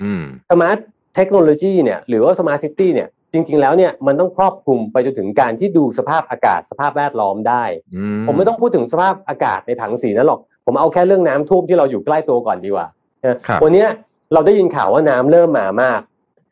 [0.03, 0.79] อืม smart
[1.17, 12.87] technology เนี่ย หรือว่า smart city เนี่ย จริง ๆ แล้วเนี่ยมันต้องครอบคลุมไปจนถึงการที่ดูสภาพอากาศสภาพแวดล้อมได้อืผมไม่ต้องพูดถึงสภาพอากาศในผังสีนั้นหรอก ผมเอาแค่เรื่องน้ำท่วมที่เราอยู่ใกล้ตัวก่อนดีกว่า
[13.25, 13.89] นะครับวันเนี้ย
[14.33, 16.01] เราได้ยินข่าวว่าน้ำเริ่มมามาก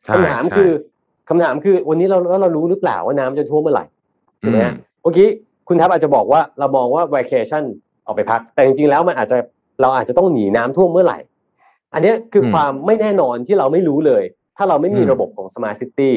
[0.05, 0.71] ใช่คำถามใช่คือ
[1.29, 3.85] คำถามคือวันนี้เราแล้วเรารู้หรือเปล่าว่าน้ำจะท่วมเมื่อไหร่
[4.43, 5.29] ถูกไหมฮะอืมเมื่อกี้
[5.69, 7.65] คุณทัพอาจจะบอกว่าเรามองว่า vacation
[8.07, 9.37] ออกไปพัก แต่จริงๆแล้วมันอาจจะ
[9.81, 11.19] เราอาจจะต้องหนีน้ำท่วมเมื่อไหร่
[11.95, 14.23] อันเนี้ยคืออมความไม่แน่นอนที่เราไม่รู้เลย
[14.57, 16.13] ถ้าเราไม่มีอืมระบบของ smart city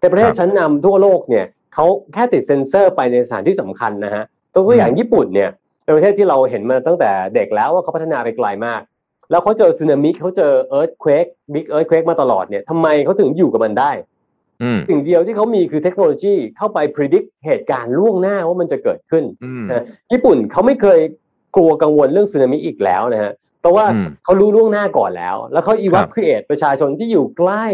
[0.00, 5.50] แต่ประเทคศรับชั้นนำทั่วโลกเนี่ยเขาแค่ติดเซ็นเซอร์ไปในสถานที่สำคัญนะฮะตัวอย่างอืมญี่ปุ่นเนี่ย
[5.84, 8.80] เป็นประเทศที่เราเห็นมาตั้งแต่เด็กแล้วว่าเขาพัฒนาไปไกลมาก
[9.30, 13.90] แล้วเขาเจอสึนามิเขาเจอ earthquake big earthquake มาตลอดเนี่ยทำไมเขาถึงอยู่กับมันได้
[14.62, 21.00] อืมสิ่งเดียวที่เขามีคือเทคโนโลยีเข้าไปพิจิตรเหตุการณ์ล่วงหน้าว่ามันจะเกิดขึ้นอืมนะญี่ปุ่นเขาไม่เคย
[21.56, 27.66] กลัวกังวลเรื่องสึนามิอีกแล้วนะฮะเพราะว่าอืมเขารู้ล่วงหน้าก่อนแล้ว แล้วเขาอีวัคครับครีเอทประชาชนที่อยู่ใกล้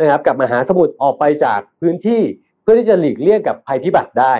[0.00, 2.22] นะครับกับมหาสมุทรออกไปจากพื้นที่
[2.62, 4.34] เพื่อที่จะหลีกเลี่ยงกับภัยพิบัติได้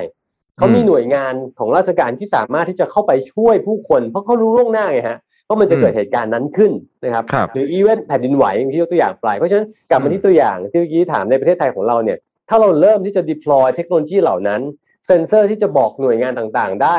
[0.57, 5.19] เขามีหน่วยงานของราชการที่สามารถที่จะเข้าไปช่วยผู้คน เพราะเขารู้ล่วงหน้าไงฮะ
[5.49, 6.73] ว่ามันจะเกิดเหตุการณ์นั้นขึ้น
[7.05, 12.19] นะครับครับหรืออีเวนต์แผ่นดินไหวอย่างที่ยกตัวอย่างไปเพราะฉะนั้นกลับมาที่ตัวอย่างที่เมื่อกี้ถามในประเทศไทยของเราเนี่ย
[12.49, 14.61] ถ้าเราเริ่มที่จะ deploy เทคโนโลยีเหล่านั้น
[15.07, 16.97] เซ็นเซอร์ที่จะบอกหน่วยงานต่างๆ ได้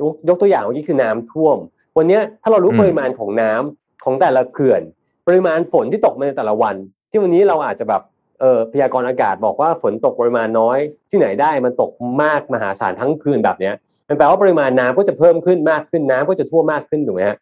[0.00, 1.56] ยกยกตัวอย่างเมื่อกี้คือน้ำท่วม
[1.96, 4.82] วันเนี้ยถ้าเรารู้อืมปริมาณของน้ำของแต่ละเขื่อน
[5.26, 6.76] ปริมาณฝนที่ตกมาในแต่ละวัน
[7.16, 8.02] ที่วันนี้เราอาจจะแบบ
[8.40, 10.78] เออพยากรณ์อากาศบอกว่าฝนตกปริมาณน้อย
[11.10, 11.90] ที่ไหนได้มันตก
[12.22, 13.74] มากมหาศาลทั้งคืนแบบเนี้ย
[14.08, 17.38] มันแปลว่าปริมาณน้ำก็จะเพิ่มขึ้นมากขึ้นน้ำก็จะท่วมมากขึ้นถูกไหมฮะ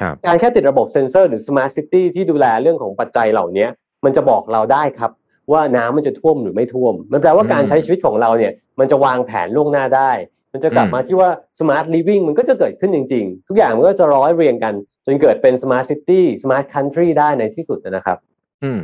[0.00, 3.66] ครับการแค่ติดระบบเซ็นเซอร์หรือ smart city ที่ดูแลเรื่องของปัจจัยเหล่านี้
[4.04, 5.10] มันจะบอกเราได้ครับ
[5.52, 10.10] ว่าน้ำมันจะท่วมหรือไม่ท่วม มันแปลว่าการอืมใช้ชีวิตของเราเนี่ย มันจะวางแผนล่วงหน้าได้
[10.52, 14.74] มันจะกลับอืมมาที่ว่า smart living มันก็จะเกิดขึ้นจริง ๆ ทุกอย่างมันก็จะร้อยเรียงกัน
[15.06, 18.18] จนเกิดเป็น smart city smart country ได้ในที่สุดนะครับ
[18.64, 18.80] อืม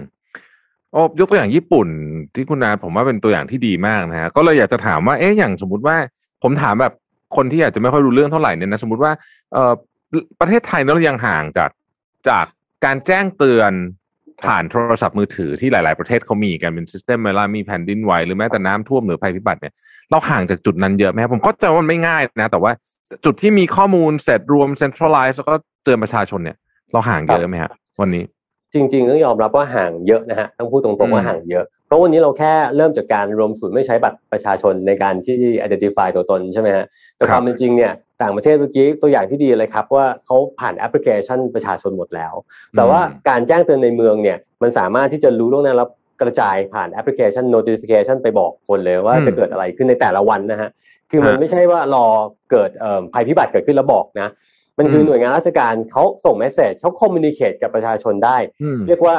[0.94, 1.88] โอ้ยกตัวอย่างญี่ปุ่น
[2.34, 5.96] ที่คุณนาผมว่าเป็นตัวอย่างที่ดีมากนะฮะก็เลยอยากจะถามว่าเอ๊ะอย่างสมมุติว่า
[6.42, 6.92] ผมถามแบบ
[7.36, 9.12] คนที่อาจจะไม่ค่อยรู้เรื่องเท่าไหร่เนี่ยนะสมมติว่า
[9.52, 9.72] เอ่อ
[10.40, 11.70] ประเทศไทยเรายังห่างจาก
[12.28, 12.46] จาก
[12.84, 13.72] การแจ้งเตือน
[14.44, 19.74] ผ่านโทรศัพท์มือถือที่หลาย ๆ ประเทศเขามีกันเป็นซิสเต็มเวลามีแผ่นดินไหวหรือแม้แต่น้ำท่วมหรือภัยพิบัติเนี่ย
[20.10, 22.72] เราห่างจากจุดนั้นเยอะไหมครับผมก็จะว่ามันไม่ง่ายนะ แต่ว่า
[23.24, 25.54] จุดที่มีข้อมูลเสร็จรวมเซ็นทรัลไลซ์แล้วก็
[25.84, 26.56] เตือนประชาชนเนี่ย
[26.92, 28.24] เราห่างเยอะไหมฮะวันนี้
[28.74, 36.84] จริงๆต้องยอมรับว่าห่างเยอะนะฮะต้องพูดตรงๆว่าอืมห่างเยอะ เพราะวันนี้เราแค่เริ่มจากการรวมศูนย์ไม่ใช้บัตรประชาชนในการที่ identify ตัวตนใช่ไหมฮะ
[37.16, 42.32] แต่ครับความเป็นจริงเนี่ยต่างประเทศเมื่อกี้ตัวอย่างที่ดีเลยครับว่าเขาผ่านแอปพลิเคชันประชาชนหมดแล้ว
[42.76, 45.88] แต่ว่าการแจ้งเตือนในเมืองเนี่ยมันสามารถที่จะรู้ล่วงหน้าแล้ว
[46.22, 50.70] กระจายผ่านแอปพลิเคชัน notification ไปบอกคนเลยว่าอืมจะเกิดอะไรขึ้นในแต่ละวันนะฮะ
[51.10, 52.06] คือมันฮะไม่ใช่ว่ารอ
[52.50, 54.28] เกิดเอ่อภัยพิบัติเกิดขึ้นแล้วบอกนะ
[54.78, 59.14] มันคืออืมหน่วยงานราชการเขาส่ง message เขาคอมมิ n นิเค e กับประชาชนได้อืมเรียกว่า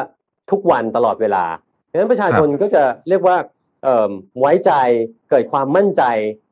[0.52, 1.46] ทุกวันตลอดเวลา
[1.92, 3.38] ดังนั้นประชาชนก็จะเรียกว่า
[3.84, 4.72] เอิ่มไว้ใจ
[5.30, 6.04] เกิดความมั่นใจ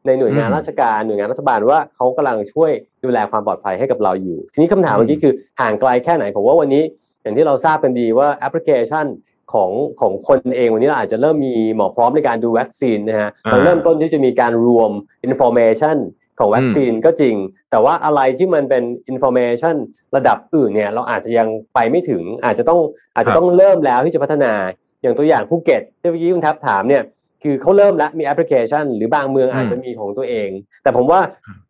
[0.06, 2.72] ในหน่วยงานอืมราชการหน่วยงานรัฐบาลว่าเขากำลังช่วย
[3.04, 6.84] ดูแลความปลอดภัยให้กับเราอยู่ ทีนี้คำถามอืมเมื่อกี้คือห่างไกลแค่ไหนผมว่าวันนี้
[7.22, 9.06] อย่างที่เราทราบกันดีว่าแอปพลิเคชัน
[9.54, 14.92] ของของคนเองวันนี้เราอาจจะเริ่มมีหมอพร้อมในการดูวัคซีนนะฮะอ่าเราเริ่มต้นที่จะมีการรวม
[15.28, 15.98] information
[16.40, 17.36] ของวัคซีนก็จริง
[17.72, 19.76] แต่ว่าอะไรที่มันเป็น information
[20.16, 22.80] ระดับอื่นเนี่ยเราอาจจะยังไปไม่ถึง อาจจะต้อง
[23.16, 24.54] อาจจะต้องเริ่มแล้วที่จะพัฒนา
[25.02, 27.04] อย่างตัวอย่างภูเก็ตที่เมื่อกี้คุณทับถามเนี่ย
[27.44, 30.50] คือเขาเริ่มแล้วมีแอปพลิเคชัน หรือบางเมืองอาจจะมีของตัวเอง
[30.84, 31.22] แต่ผมว่า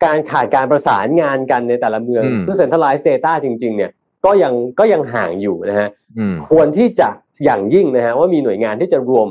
[0.04, 3.90] การขาดการประสานงานกันในแต่ละเมืองอืมเพื่อ centralize data จริง ๆ เนี่ย
[4.24, 7.08] ก็ยังก็ยังห่างอยู่นะฮะอืมควรที่จะ
[7.44, 9.28] อย่างยิ่งนะฮะว่ามีหน่วยงานที่จะรวม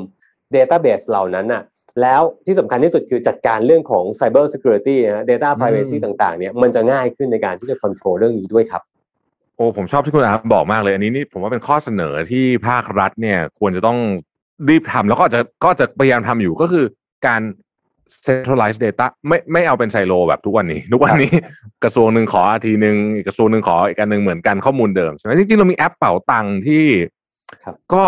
[0.54, 1.62] Database เหล่านั้นน่ะ
[2.02, 8.82] แล้วที่สำคัญที่สุดคือจัดการเรื่องของ Cyber Security นะฮะ Data Privacy อืมต่างๆ เนี่ยมันจะง่ายขึ้นในการที่จะ control เรื่องนี้ด้วยครับ
[9.56, 13.98] โอ้ผมชอบที่คุณอาบอกมากเลย อันนี้นี่ผมว่าเป็นข้อเสนอที่ภาครัฐเนี่ยควรจะต้อง
[14.68, 16.84] รีบทำแล้วก็จะก็จะพยายามทำอยู่ก็คือ
[17.26, 17.40] การ
[18.26, 21.32] centralize data ไม่ไม่เอาเป็นไซโลแบบทุกวันนี้ ทุกวันนี้
[21.84, 26.84] กระทรวงหนึ่งขออาทีหนึ่งอีกกระทรวงหนึ่งขออีกอันหนึ่งเหมือนกันข้อมูลเดิมใช่ไหมจริงๆเรามีแอปเป๋าตังค์ที่
[27.64, 28.04] ครับก็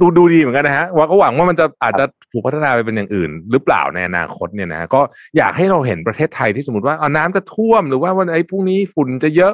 [0.00, 5.00] ดูดูดีเหมือนกันนะฮะว่าก็หวังว่ามันจะอาจจะถูกพัฒนาไปเป็นอย่างอื่น หรือเปล่าในอนาคตเนี่ยนะฮะก็
[5.36, 9.52] อยากให้เราเห็นประเทศไทยที่สมมติว่าเอาน้ำจะท่วมหรือว่าวันไอ้พรุ่งนี้ฝุ่นจะเยอะ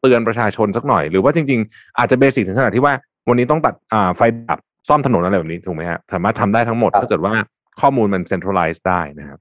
[0.00, 2.94] เตือนประชาชนสักหน่อย หรือว่าจริง ๆ อาจจะเบสิกถึงขนาดที่ว่า
[3.28, 7.34] วันนี้ต้องตัดอ่าไฟดับซ่อมถนนอะไรแบบนี้ถูกไหมฮะสามารถทำได้ทั้งหมดครับถ้าเกิดว่า
[7.80, 9.38] ข้อมูลมันเซ็นทรัลไลซ์ได้นะครับ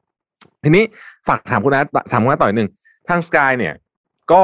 [0.63, 0.83] ทีนี้
[1.27, 2.69] ฝากถามคุณนัทถามคุณนัทต่อยหนึ่ง
[3.09, 3.73] ทางสกายเนี่ย
[4.31, 4.41] ก็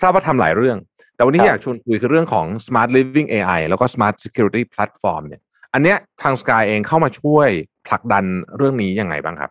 [0.00, 0.78] ทราบว่าทำหลายเรื่อง
[1.14, 5.40] แต่วันนี้ครับอยากชวนคุยคือเรื่องของ Smart Living AI แล้วก็ Smart Security Platform เนี่ย
[5.74, 7.48] อันเนี้ยทางสกายเองเข้ามาช่วย
[7.86, 8.24] ผลักดัน
[8.56, 9.50] เรื่องนี้ยังไงบ้างครับ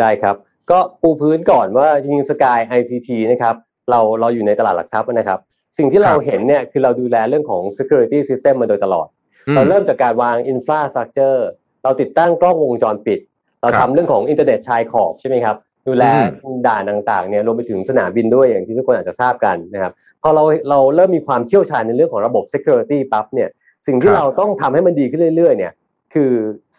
[0.00, 0.36] ได้ครับ
[0.70, 3.54] ก็ปูพื้นก่อนว่าจริงๆ Sky ICT นะครับ
[3.90, 5.40] เราเราอยู่ในตลาดหลักทรัพย์นะครับ
[5.78, 9.08] สิ่งที่เราครับเห็นเนี่ยคือเราดูแลเรื่องของ security system มาโดยตลอด
[9.48, 11.38] อืมเราเริ่มจากการวาง infrastructure
[11.84, 13.18] เราติดตั้งกล้องวงจรปิด
[13.60, 16.04] เราครัทำบเรื่องของอินเทอร์เน็ตชายขอบใช่ไหมครับ ดูแล
[16.44, 23.48] อืมด่านต่างๆเนี่ยรวมไปถึงสนามบินด้วยอย่างที่ทุกคนอาจจะทราบกันนะครับพอเราเราเริ่มมีความเชี่ยวชาญในเรื่องของระบบ security ปั๊บเนี่ย
[23.86, 25.72] สิ่งที่ครับเราต้องทำให้มันดีขึ้นเรื่อยๆเนี่ย
[26.14, 26.32] คือ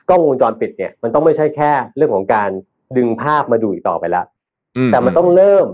[0.09, 2.49] กล้องวงจรปิดเนี่ยมันต้องไม่ใช่แค่เรื่องของการ
[2.97, 4.25] ดึงภาพมาดูอีกต่อไปแล้ว
[4.91, 5.65] แต่มันต้องเริ่ม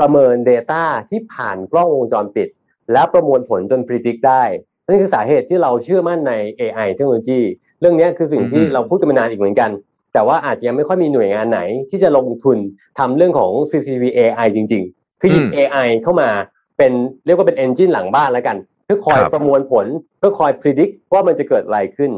[0.00, 2.48] ประเมิน Data ที่ผ่านกล้องวงจรปิด
[2.92, 4.42] แล้วประมวลผลจน predict ได้
[4.86, 7.40] นั่นคือสาเหตุที่เราเชื่อมั่นใน AI เทคโนโลยี
[7.80, 9.70] เรื่องนี้คือสิ่งที่อืมเราพูดกันมานานอีกเหมือนกัน
[10.12, 12.58] แต่ว่าอาจจะยังไม่ค่อยมีหน่วยงานไหน ที่จะลงทุน
[12.98, 16.30] ทำเรื่องของ CCTV AI จริง ๆ คือหยิบอืม AI เข้ามา
[16.78, 16.92] เป็น
[17.26, 19.86] เรียกว่าเป็น engine หลังบ้านแล้วกัน เพื่อคอยครับประมวลผล
[20.18, 22.10] เพื่อคอย predict ว่ามันจะเกิดอะไรขึ้น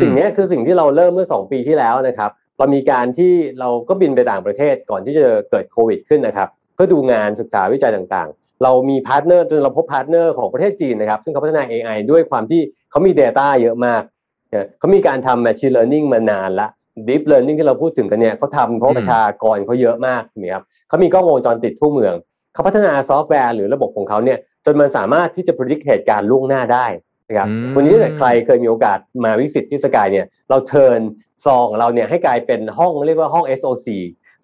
[0.00, 14.02] สิ่งเนี้ยคือสิ่งที่เราเริ่มเมื่อ 2 ปีที่แล้วนะครับ เรามีการที่เราก็บินไปต่างประเทศก่อนที่จะเกิดโควิดขึ้นนะครับ เพื่อดูงานศึกษาวิจัยต่างๆ เรามี partner จนเราพบ partner ของประเทศจีนนะครับ ซึ่งเขาพัฒนา AI ด้วยความที่เขามี Data เยอะมาก
[14.50, 16.68] เนี่ยเขามีการทำ Machine Learning มานานละ
[17.08, 22.14] Deep Learning ที่เราพูดถึงกันเนี่ยเขาทำเพราะประชากรเขาเยอะมากถูกไหมครับเขามีกล้องวงจรปิดทั่วเมือง
[22.54, 26.86] เขาพัฒนาซอฟต์แวร์หรือระบบของเขาเนี่ยจนมันสามารถที่จะ predict เหตุการณ์ล่วงหน้าได้
[27.28, 31.00] นะครับอืมวันนี้ถ้าเกิดใครเคยมีโอกาสมา visit ที่ Sky เนี่ยเรา turn
[31.42, 33.86] floor ของเราเนี่ยให้กลายเป็นห้องเรียกว่าห้อง SOC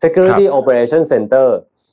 [0.02, 1.48] Security Operation Center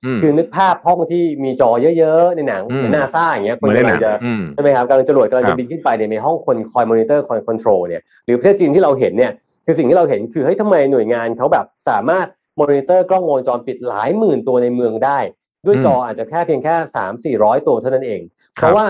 [0.05, 9.31] อืมคือนึกภาพห้องที่มีจอเยอะๆ ในหนังอืมเหมือนนาซาอย่างเงี้ยเหมือนในหนังคนกำลังงจะอืมใช่ไหมครับกำลังจรวดกำลังจะครับบินขึ้นไปเนี่ยมีห้องคนคอยมอนิเตอร์คอย control เนี่ยหรือประเทศจีนที่เราเห็นเนี่ย
[9.69, 12.27] คือสิ่งที่เราเห็นคือเฮ้ยทำไมหน่วยงานเขาแบบสามารถ
[12.59, 15.19] มอนิเตอร์กล้องวงจรปิดหลายหมื่นตัวในเมืองได้
[15.65, 18.21] ด้วยจออาจจะแค่เพียงแค่สามสี่ร้อยตัวเท่านั้นเอง
[18.55, 18.85] เพราะว่า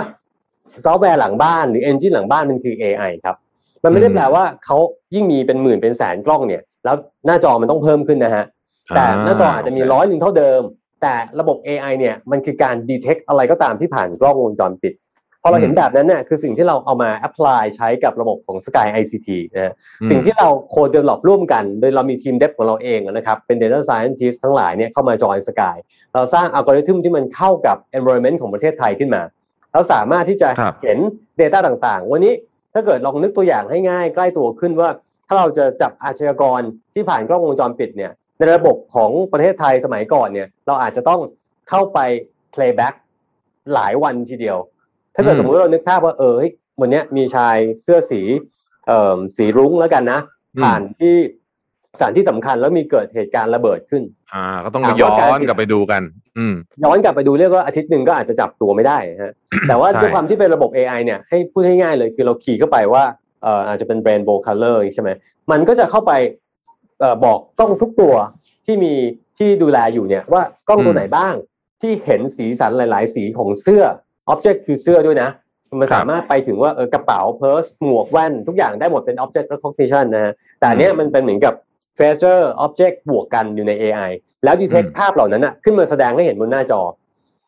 [0.86, 3.36] ซอฟต์แวร์หลังบ้านหรือ engine หลังบ้านมันคือ AI ครับ
[3.84, 4.78] มันไม่ได้อืมแปลว่าเขา
[5.14, 8.46] ยิ่งมีเป็นหมื่นเป็นแสนกล้องเนี่ย แล้วหน้าจอมันต้องเพิ่มขึ้นนะฮะ
[8.96, 10.62] แต่หน้าจออาจจะมีร้อยหนึ่งเท่าเดิม
[11.02, 14.94] แต่ระบบ AI เนี่ยมันคือการ detect อะไรก็ตามที่ผ่านกล้องวงจรปิด
[15.42, 24.38] พอเราเห็นแบบนั้นเนี่ยคือสิ่งที่เราเอามา apply ใช้กับระบบของ Sky ICT นะฮะอืมสิ่งที่เราโคเดเวล o p ร่วมกัน โดยเรามีทีม dev ของเราเองนะครับ เป็น Data Scientist
[24.44, 25.78] ทั้งหลายเนี่ยเข้ามา join Sky
[26.14, 29.22] เราสร้างอัลกอริทึมที่มันเข้ากับ environment ของประเทศไทยขึ้นมา
[29.74, 31.00] เราสามารถที่จะครับเห็น
[31.42, 32.34] Data ต่างๆ วันนี้
[32.74, 34.90] ถ้าเกิดลองนึกตัวอย่างให้ง่ายใกล้ตัวขึ้นว่า
[35.28, 36.62] ถ้าเราจะจับอาชญากร
[36.94, 41.22] ที่ผ่านกล้องวงจรปิดเนี่ยในระบบของประเทศไทยสมัยก่อนเนี่ยเราอาจจะต้อง
[41.70, 42.00] เข้าไป
[42.54, 42.96] playback
[43.74, 44.58] หลายวันทีเดียว
[45.20, 46.52] ถ้าเกิดอืมสมมติเรานึกภาพว่าเออเฮ้ย
[46.82, 48.22] วันเนี้ยมีชายเสื้อสี
[48.88, 50.20] เอ่อสีรุ้งแล้วกันนะ
[50.62, 51.16] ผ่านที่
[52.00, 54.04] สถานที่สำคัญแล้วมีเกิดเหตุการณ์ระเบิดขึ้น
[54.34, 56.02] อ่า ก็ต้องถามย้ว่าการอนกลับไปดูกัน
[56.38, 56.54] อืม
[56.84, 59.34] ย้อนกลับไปดูเรียกว่าอาทิตย์หนึ่งก็อาจจะจับตัวไม่ได้ฮะ
[59.68, 63.04] แต่ว่าใช่ด้วยความที่เป็นระบบ AI เนี่ยให้พูดให้ง่ายเลยคือเราขี่เข้าไปว่า
[63.44, 65.10] เอ่ออาจจะเป็น rainbow color ใช่ไหม
[65.52, 66.12] มันก็จะเข้าไป
[67.00, 68.14] เอ่อบอกกล้องทุกตัว
[68.66, 68.94] ที่มี
[69.38, 71.34] ที่ดูแลอยู่เนี่ยว่ากล้องตัวไหนบ้าง
[71.82, 73.84] ที่เห็นสีสันหลาย ๆ สีของเสื้อ
[74.32, 75.30] object คือเสื้อด้วยนะ
[75.80, 81.54] มันสามารถไปถึงว่าเออกระเป๋าเพิร์สหมวกแว่น ทุกอย่างได้หมดเป็น object recognition นะฮะแต่อันเนี้ยมันเป็นเหมือนกับ
[81.98, 84.12] feature object บวกกันอยู่ใน AI
[84.44, 86.82] แล้ว detect อืมภาพเหล่านั้นอะขึ้นมาแสดงให้เห็นบนหน้าจอ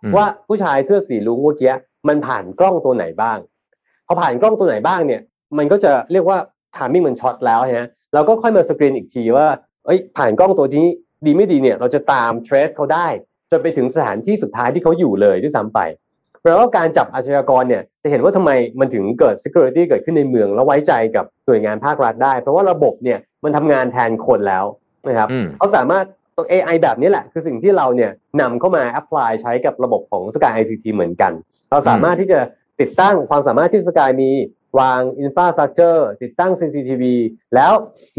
[0.03, 1.73] อืมว่าผู้ชายเสื้อสีลุงเมื่อกี้
[2.07, 3.37] มันผ่านกล้องตัวไหนบ้าง
[4.07, 5.21] พอผ่านกล้องตัวไหนบ้างเนี่ย
[5.57, 6.37] มันก็จะเรียกว่า
[6.75, 9.47] timing มันช็อตแล้วฮะเราก็ค่อยมาสกรีนอีกทีว่า
[9.85, 10.85] เอ้ยผ่านกล้องตัวนี้
[11.25, 13.07] ดีไม่ดีเนี่ย เราจะตาม trace เขาได้
[13.51, 15.79] จนไปถึงสถานที่สุดท้ายที่เขาอยู่เลยด้วยซ้ำไป
[16.41, 24.65] แปลว่าการจับอาชญากรเนี่ยจะเห็นว่าทำไมมันถึงเกิด security เกิดขึ้นในเมือง แล้วไว้ใจกับหน่วยงานภาครัฐได้ เพราะว่าระบบเนี่ยมันทำงานแทนคนแล้ว
[25.07, 31.31] นะครับอืมเขาสามารถตัว AI แบบนี้แหละ คือสิ่งที่เราเนี่ยนำเข้ามา apply ใช้กับระบบของ Sky ICT เหมือนกัน
[31.71, 32.39] เราสามารถที่จะ
[32.81, 34.31] ติดตั้งความสามารถที่ Sky มี
[34.79, 37.03] วาง infrastructure ติดตั้ง CCTV
[37.55, 37.73] แล้ว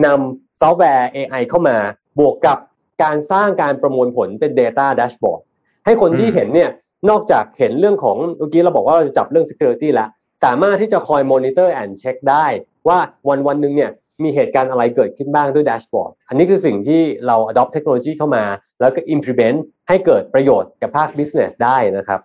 [0.06, 1.76] นำซอฟต์แวร์ AI เข้ามา
[2.18, 2.58] บวกกับ
[3.02, 5.40] การสร้างการประมวลผลเป็น data dashboard
[5.84, 6.70] ให้คนที่อืมเห็นเนี่ย
[7.10, 10.08] นอกจากเห็นเรื่องของเมื่อกี้เราบอกว่าเราจะจับเรื่อง security แล้ว
[10.44, 12.46] สามารถที่จะคอย monitor and check ได้
[12.88, 13.90] ว่าวันวันหนึ่งเนี่ย
[14.22, 18.44] มีเหตุการณ์อะไรเกิดขึ้นบ้างด้วย dashboard อันนี้คือสิ่งที่เรา adopt เทคโนโลยีเข้ามา
[18.80, 22.20] แล้วก็ implement ให้เกิดประโยชน์กับภาค business ได้นะครับ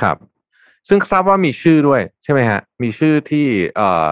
[0.00, 0.16] ครับ
[0.88, 3.46] ซึ่งทราบว่ามีชื่อด้วยใช่ไหมฮะ มีชื่อที่
[3.76, 4.10] เอ่อ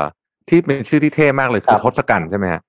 [0.49, 2.61] ที่เป็นชื่อที่เท่มากเลยคืครัอบทศกัณฐ์ใช่ไหมฮะ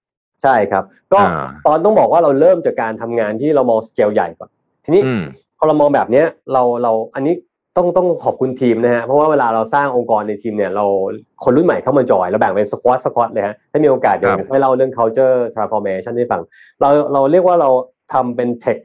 [0.43, 4.49] ใช่ครับ ก็อ่าตอนต้องบอกว่าเราเริ่มจากการทำงานที่เรามองสเกลใหญ่ก่อน
[4.85, 7.35] ทีนี้อืมพอ เรามองแบบเนี้ยเราเราอันนี้
[7.77, 10.85] ต้องต้องขอบคุณทีมนะฮะเพราะว่าเวลาเราสร้างองค์กรในทีมเนี่ยเรา
[11.43, 16.41] คนรุ่นใหม่เข้ามาจอยเราแบ่งเป็นสควอตสควอตเลยฮะถ้ามีโอกาสเดี๋ยวครับผมค่อยเล่าเรื่อง culture transformation ให้ฟัง
[16.81, 17.69] เราเราเรียกว่าเรา
[18.13, 18.77] ทำเป็น tech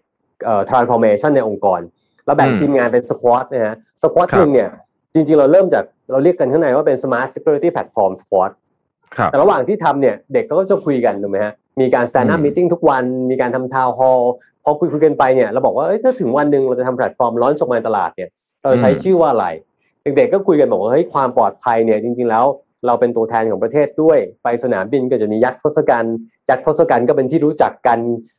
[0.44, 1.80] เอ่อ transformation ในองค์กร
[2.26, 4.70] เราแบ่งอืมทีมงานเป็นสควอตนะฮะสควอตครับหนึ่งเนี่ย
[5.14, 8.50] จริงๆเราเริ่มจากเราเรียกกันข้างในว่าเป็น smart security platform squad
[9.16, 14.22] ครับแต่ระหว่างที่ทำเนี่ยเด็กก็จะคุยกันถูกไหมฮะมีการ stand up อืม meeting ทุกวัน มีการทำ town hall
[14.64, 18.30] พอคุยคุยกันไปเนี่ยเราบอกว่าเอ้ยถ้าถึงวันหนึ่งเราจะทำแพลตฟอร์มร้อนชกมาในตลาดเนี่ย
[18.62, 19.46] เราจะใช้อืมชื่อว่าอะไร
[20.02, 22.44] เด็กๆก็คุยกันบอกว่าเฮ้ยความปลอดภัยเนี่ยจริง ๆแล้ว
[22.86, 26.16] เราเป็นตัวแทนของประเทศด้วย ไปสนามบินก็จะมียักษ์ทศกัณฐ์
[26.50, 27.98] ยักษ์ทศกัณฐ์ก็เป็นที่รู้จักกัน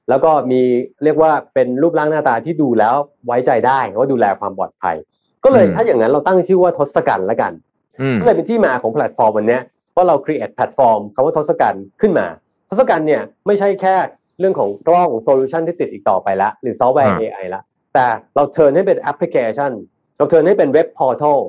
[0.10, 0.62] แล้วก็มี
[1.03, 4.95] เรียกว่าเป็นรูปร่างหน้าตาที่ดูแล้วไว้ใจได้ว่าดูแลความปลอดภัย
[5.43, 7.53] ก็เลยอืมถ้าอย่างนั้นเราตั้งชื่อว่าทศกัณฐ์ละกัน
[8.01, 9.62] อืมก็เลยเป็นที่มาของแพลตฟอร์มวันเนี้ย
[9.95, 12.25] ว่าเรา create แพลตฟอร์มคำว่าทศกัณฐ์ขึ้นมา
[12.69, 13.95] ทศกัณฐ์เนี่ยไม่ใช่แค่
[14.41, 17.62] เรื่องของกล้อง solution ที่ติดอีกต่อไปละหรือซอฟต์แวร์อ่า AI ละ
[17.93, 19.71] แต่เรา turn ให้เป็นแอปพลิเคชัน
[20.17, 21.39] เรา turn ให้เป็น web portal อื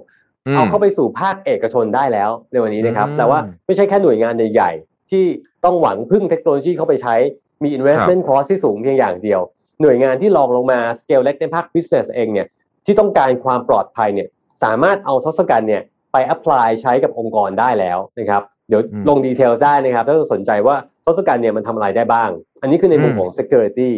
[0.52, 5.24] มเอาเข้าไปสู่ภาคเอกชนได้แล้วในวันนี้นะครับอืมแต่ว่าไม่ใช่แค่หน่วยงานใหญ่ๆที่
[5.64, 7.14] ต้องหวังพึ่งเทคโนโลยีเข้าไปใช้
[7.62, 9.40] มี investment cost ที่สูงเพียงอย่างเดียว
[9.82, 12.46] หน่วยงานที่ลองลงมา scale เล็กในภาค business เองเนี่ย
[12.86, 14.28] ที่ต้องการความปลอดภัยเนี่ย
[14.64, 20.76] สามารถเอาทศกัณฐ์เนี่ยไป apply ใช้กับองค์กรได้แล้วนะครับเดี๋ยวอืมลงดีเทลได้นะครับ ถ้าสนใจว่า
[21.06, 22.30] ทศกัณฐ์เนี่ยมันทำอะไรได้บ้าง
[22.62, 23.90] อันนี้คือในมุมอืมของ security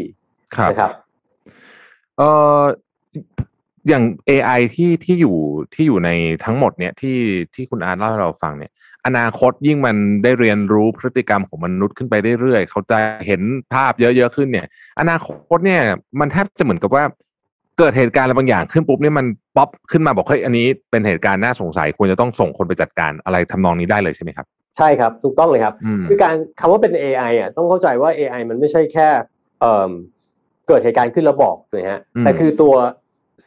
[0.57, 0.91] ครับนะครับ
[2.17, 2.29] เอ่
[2.61, 2.63] อ
[3.89, 5.37] อย่าง AI ที่ที่อยู่
[5.75, 6.11] ที่อยู่ใน
[6.45, 7.19] ทั้งหมดเนี่ยที่
[7.55, 8.73] ที่คุณอาร์ตเล่าให้เราฟังเนี่ย
[9.07, 13.41] อนาคตยิ่งมันได้เรียนรู้พฤติกรรมของมนุษย์ขึ้นไปเรื่อยๆเขาจะเห็น
[13.73, 14.67] ภาพเยอะๆขึ้นเนี่ย
[15.01, 15.83] อนาคตเนี่ย
[16.21, 17.05] มันแทบจะเหมือนกับว่า
[17.79, 24.47] เกิดเหตุการณ์อะไรบางอย่างขึ้นปุ๊บเนี่ยมันป๊อปขึ้นมาบอกเฮ้ยอันนี้เป็นเหตุการณ์น่าสงสัยควรจะต้องส่งคนไปจัดการอะไรทำนองนี้ได้เลยใช่ไหมครับ
[24.79, 29.09] ใช่ครับถูกต้องเลยครับอืมคือการคำว่าเป็น AI อะต้องเข้าใจว่า AI มันไม่ใช่แค่
[29.61, 29.91] เอ่อ
[30.69, 32.75] เกิดเหตุการณ์ขึ้นแล้วบอกถูกไหมฮะอืมแต่คือตัว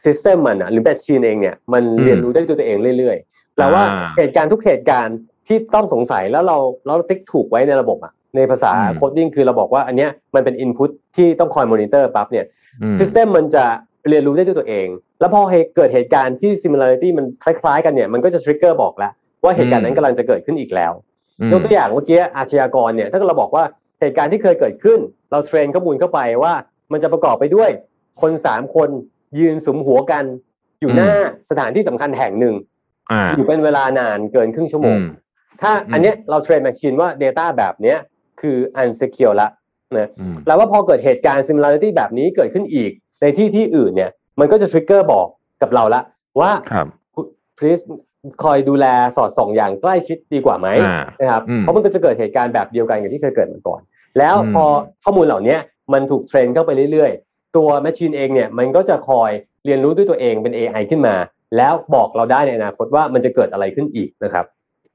[0.04, 12.46] system มันอะหรือ machine เองเนี่ยมันอืมเรียนรู้ได้ด้วยตัวเองเรื่อยๆแปลว่าอ่าเหตุการณ์ทุกเหตุการณ์ที่ต้องสงสัยแล้วเราเราติ๊กถูกไว้ในระบบอะในภาษาอืม coding คือเราบอกว่าอันเนี้ยมันเป็น input ที่ต้องคอยมอนิเตอร์ปั๊บเนี่ย
[12.82, 13.64] อืม system มันจะ
[14.08, 14.88] เรียนรู้ได้ด้วยตัวเอง
[15.20, 15.40] แล้วพอ
[15.76, 19.12] เกิดเหตุการณ์ที่ similarity มันคล้ายๆ กันเนี่ยมันก็จะ trigger บอกแล้ว
[19.44, 21.17] ว่าเหตุการณ์นั้นกำลังจะเกิดขึ้นอีกแล้วอืม
[21.52, 23.64] ยกตัวอย่างเมื่อกี้อาชญากรเนี่ยถ้าเราบอกว่า
[24.00, 24.98] เหตุการณ์ที่เคยเกิดขึ้น
[25.30, 26.52] เรา train ข้อมูลเข้าไปว่า
[26.92, 27.70] มันจะประกอบไปด้วย
[28.22, 28.88] คนสามคน
[29.38, 30.24] ยืนสุมหัวกัน
[30.80, 31.12] อยู่หน้า
[31.50, 32.54] สถานที่สำคัญแห่งหนึ่ง
[33.12, 35.04] อ่าอยู่เป็นเวลานานเกินครึ่งชั่วโมงอืม
[35.62, 37.98] ถ้าอันเนี้ยเรา train machine ว่า Data แบบเนี้ย
[38.40, 39.48] คือ unsecure ละ
[39.96, 42.90] นะอืมแล้วว่าพอเกิดเหตุการณ์ similarity แบบนี้เกิดขึ้นอีก
[43.22, 45.26] ในที่ที่อื่นเนี่ย มันก็จะ trigger บอก
[45.62, 46.02] กับเราละ
[46.40, 46.86] ว่าครับ
[47.58, 47.82] please
[48.44, 53.80] คอยดูแลสอดส่องอย่างใกล้ชิดดีกว่าไหมอ่านะครับอืมเพราะมันก็จะเกิดเหตุการณ์แบบเดียวกันกับที่เคยเกิดมาก่อน
[54.18, 54.64] แล้วอืมพอ
[55.04, 55.56] ข้อมูลเหล่านี้
[55.92, 59.30] มันถูก train เข้าไปเรื่อยๆ ตัว Machine เองเนี่ยมันก็จะคอย
[59.64, 61.14] เรียนรู้ด้วยตัวเองเป็น AI ขึ้นมา
[61.56, 64.44] แล้วบอกเราได้ในอนาคตว่ามันจะเกิดอะไรขึ้นอีกนะครับ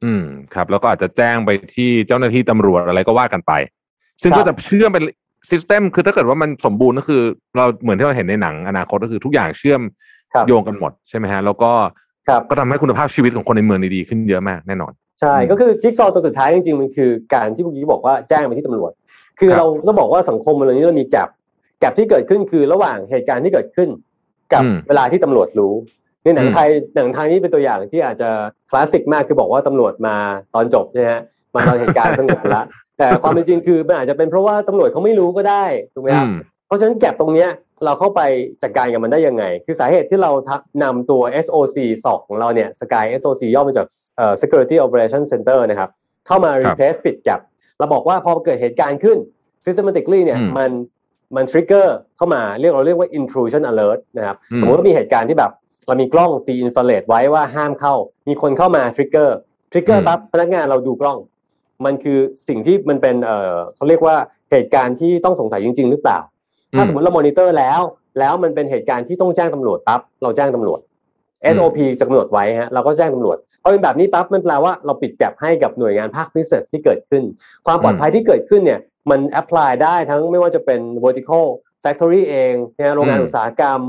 [0.04, 3.52] อืมครับ แล้วก็อาจจะแจ้งไปที่เจ้าหน้าที่ตำรวจอะไรก็ว่ากันไป
[4.22, 5.04] ซึ่งครับก็จะเชื่อมเป็น
[5.52, 7.22] system คือถ้าเกิดว่ามันสมบูรณ์ก็คือ
[7.58, 9.82] เราเหมือนที่เราเห็นในหนังอนาคตก็คือทุกอย่างเชื่อม
[10.34, 12.03] ครับโยงกันหมดใช่ไหมฮะแล้วก็ครับ
[12.50, 18.92] ก็ทำให้คุณภาพชีวิตของคนในเมืองดีๆขึ้นเยอะมากแน่นอน ใช่อืมก็คือจิ๊กซอว์ตัวสุดท้ายจริงๆมันคือการที่เมื่อกี้บอกว่าแจ้งไปที่ตำรวจ
[19.40, 21.30] คือครับเราต้องบอกว่าสังคมเรานี้เรามีแกลบ
[21.80, 23.90] แกลบที่เกิดขึ้นคือระหว่างเหตุการณ์ที่เกิดขึ้น
[24.54, 25.74] กับอืมเวลาที่ตำรวจรู้
[26.24, 28.30] ในหนังอืมไทยหนังไทยนี่เป็นตัวอย่างที่อาจจะ
[28.70, 30.16] คลาสสิกมากคือบอกว่าตำรวจมา
[30.54, 31.22] ตอนจบใช่ไหมฮะ
[31.56, 32.64] มาตอนเหตุการณ์สงบละ
[32.98, 36.36] แต่ความเป็นจริงคือมันอาจจะเป็นเพราะว่าตำรวจเขาไม่รู้ก็ได้ถูกไหมครับอืม
[36.68, 37.50] เพราะฉะนั้นแก็บตรงเนี้ย
[37.86, 38.22] เราเข้าไป
[38.64, 45.90] จัดการกับมันได้ยังไง คือสาเหตุที่เราทำนำตัว SOC สอกของเราเนี่ย Sky SOC ย่อมาจากเอ่อ Security Operation Center นะครับ
[46.28, 47.40] เข้ามาครับ replace ปิดแก็บ
[47.80, 49.18] เราบอกว่าพอเกิดเหตุการณ์ขึ้น
[49.66, 50.72] systematically เนี่ยอืมมัน
[51.36, 55.52] มัน trigger เข้ามาเรียกเราเรียกว่า intrusion alert นะครับอืมสมมติว่ามีเหตุการณ์ที่แบบ
[55.88, 57.96] เรามีกล้องตีอินฟราเรดไว้ว่าห้ามเข้า
[58.28, 59.30] มีคนเข้ามา trigger
[59.72, 61.18] trigger อืมปั๊บพนักงานเราดูกล้อง
[61.86, 64.16] มันคือสิ่งที่มันเป็นเอ่อเขาเรียกว่า
[64.52, 66.20] เหตุการณ์ที่ต้องสงสัยจริง ๆ หรือเปล่า
[66.78, 67.82] ถ้าสมมติเรามอนิเตอร์แล้ว
[68.20, 70.80] แล้วมันเป็นเหตุการณ์ที่ต้องแจ้งตำรวจปั๊บเราแจ้งตำรวจ
[71.56, 77.24] SOP จะกำหนดไว้ฮะเราก็แจ้งตำรวจพอเป็นแบบนี้ปั๊บมันแปลว่าเราปิด gap ให้กับหน่วยงานภาคพิเศษที่เกิดขึ้น
[77.68, 81.46] ความปลอดภัยที่เกิดขึ้นเนี่ยมัน apply ได้ทั้งไม่ว่าจะเป็น vertical
[81.84, 83.80] factory เองนะฮะโรงงานอืมอุตสาหกรรม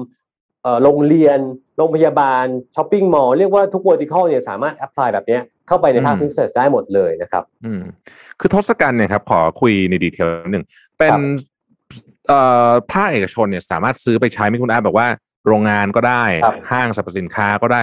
[0.63, 1.39] เอ่อโรงเรียน
[1.77, 2.45] โรงพยาบาล
[2.77, 7.83] shopping mall เรียกว่าทุก vertical เนี่ยสามารถ apply แบบเนี้ยเข้าไปในภาคพิเศษได้หมดเลยนะครับ อืม
[8.41, 10.65] คือทศกัณฐ์เนี่ยครับขอคุยใน detail นิดหนึ่ง
[10.99, 11.54] เป็นครับเอ่อ
[12.93, 15.07] ภาคเอกชนเนี่ยสามารถซื้อไปใช้ไม่คุณอาร์ตบอกว่า
[15.47, 17.83] โรงงานก็ได้ครับห้างสรรพสินค้าก็ได้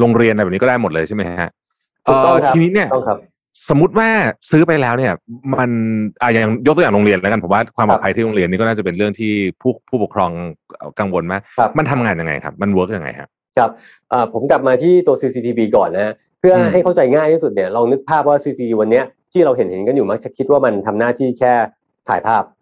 [0.00, 1.50] โรงเรียนอะไรแบบนี้ก็ได้หมดเลยใช่ไหมฮะ
[2.06, 3.18] ถูกต้องเอ่อครับทีนี้เนี่ยต้องครับ
[3.68, 4.08] สมมติว่า
[4.50, 5.12] ซื้อไปแล้วเนี่ย
[5.58, 5.70] มัน
[6.22, 10.30] อ่าอย่างยกตัวอย่างโรงเรียนแล้วกันผมว่าความปลอดภัยที่โรงเรียนนี่ก็น่าจะเป็นเรื่องที่ผู้ผู้ปกครอง
[10.98, 13.70] กังวลมากครับมันทำงานยังไงครับ มัน work ยังไงครับครับ
[14.10, 21.52] เอ่อผมกลับมาที่ตัว CCTV ก่อนนะฮะเพื่ออืมให้เข้าใจง่ายที่สุดเนี่ยลองนึกภาพว่า CCTV วันเนี้ยที่เราเห็นเห็นกันอยู่มักจะคิดว่ามันทำหน้าที่แค่
[22.08, 22.59] ถ่ายภาพอืม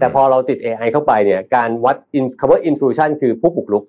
[0.00, 3.84] แต่พอเราติด AI เข้าไปเนี่ยการวัด in- คำว่า intrusion คือผู้บุกรุก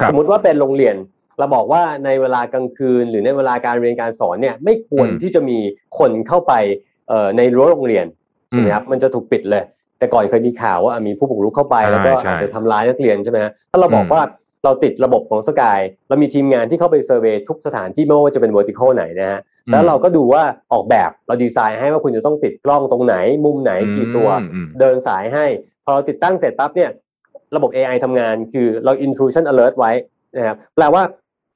[0.00, 0.96] ครับสมมติว่าเป็นโรงเรียน
[1.38, 5.58] เราบอกว่าในเวลากลางคืน หรือในเวลาการเรียนการสอนเนี่ยไม่ควรอืมที่จะมี
[5.98, 6.52] คนเข้าไป
[7.08, 8.06] เอ่อในรั้วโรงเรียน
[8.52, 9.64] อืใช่มไหมครับมันจะถูกปิดเลย
[9.98, 14.22] แต่ก่อนเคยมีข่าวว่าอะมีผู้บุกรุกเข้าไปใช่แล้วก็ใช่อาจจะทำร้ายนักเรียนใช่ไหมฮะถ้าเราบอกอืมว่า
[14.64, 19.40] เราติดระบบของสกายเรามีทีมงานที่เข้าไปเซอร์เวย์ทุกสถานที่ไม่ว่าจะเป็น vertical ไหนนะฮะ
[19.72, 25.46] แล้วเราก็ดูว่าออกแบบเราดีไซน์ให้ว่าคุณจะต้องติดกล้องตรงไหน มุมไหนกี่ตัวอืมอืมเดินสายให้
[25.84, 26.90] พอเราติดตั้งเสร็จปั๊บเนี่ย
[27.56, 29.92] ระบบ AI ทำงานคือเรา intrusion alert ไว้
[30.36, 31.02] นะครับแปลว่า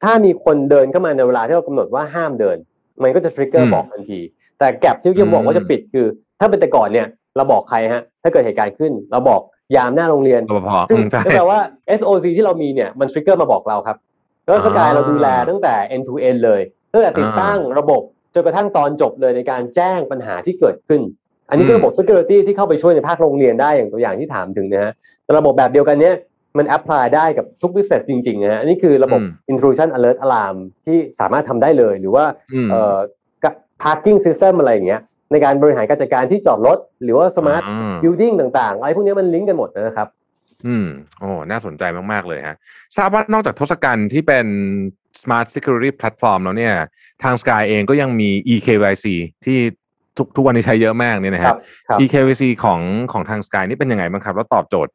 [0.02, 2.56] ถ้ามีคนเดินเข้ามาในเวลาที่เรากำหนดว่าห้ามเดิน
[3.02, 4.20] มันก็จะ trigger อืมบอกทันที
[4.58, 6.06] แต่แกลบที่เมื่อกี้ผมบอกว่าจะปิดคือ
[6.40, 7.06] ถ้าเป็นแต่ก่อนเนี่ย
[7.36, 9.40] เราบอกใครฮะถ้าเกิดเหตุการณ์ขึ้น เราบอก
[9.76, 11.60] ยามหน้าโรงเรียนรปภซึ่งอืมใช่นั่นแปลว่า
[11.98, 13.96] SOC ที่เรามีเนี่ยมัน trigger มาบอกเราครับ
[14.44, 16.60] แล้วสกายอ่าเราดูแลตั้งแต่ end to end เลย
[16.92, 18.02] ตั้งแต่ติดตั้งระบบ
[18.34, 21.00] จนกระทั่งตอนจบเลยในการแจ้งปัญหาที่เกิดขึ้น
[21.48, 24.92] อันนี้คือระบบ security ที่เข้าไปช่วยในภาคโรงเรียนได้อย่างตัวอย่างที่ถามถึงนะฮะ
[25.24, 26.14] แต่ระบบแบบเดียวกันเนี้ย
[26.58, 32.24] มัน apply ได้กับทุก business จริงๆนะฮะอันนี้คือระบบอืม intrusion alert alarm ที่สามารถทำได้เลยหรือว่า
[32.54, 32.98] อืมเอ่อ
[33.82, 35.00] parking system อะไรอย่างเงี้ย
[35.32, 40.08] ในการบริหารการจัดการที่จอดรถ หรือว่า smart อืม building ต่างๆอะไรพวกนี้มันลิงก์กันหมดนะครับ
[40.66, 40.86] อืม
[41.20, 41.82] โอ้น่าสนใจ
[42.12, 42.56] มาก ๆ เลยฮะ
[42.96, 44.46] ทราบว่านอกจากทศกัณฐ์ที่เป็น
[45.22, 46.74] Smart Security Platform แล้วเนี่ย
[47.22, 49.06] ทาง Sky เองก็ยังมี eKYC
[49.44, 49.58] ที่
[50.18, 51.56] ทุกทุกวันนี้ใช้เยอะมากเนี่ยนะครัฮะบ
[51.88, 52.80] ครับ eKYC ของ
[53.12, 54.92] ของทาง Sky นี่เป็นยังไงบ้างครับ แล้วตอบโจทย์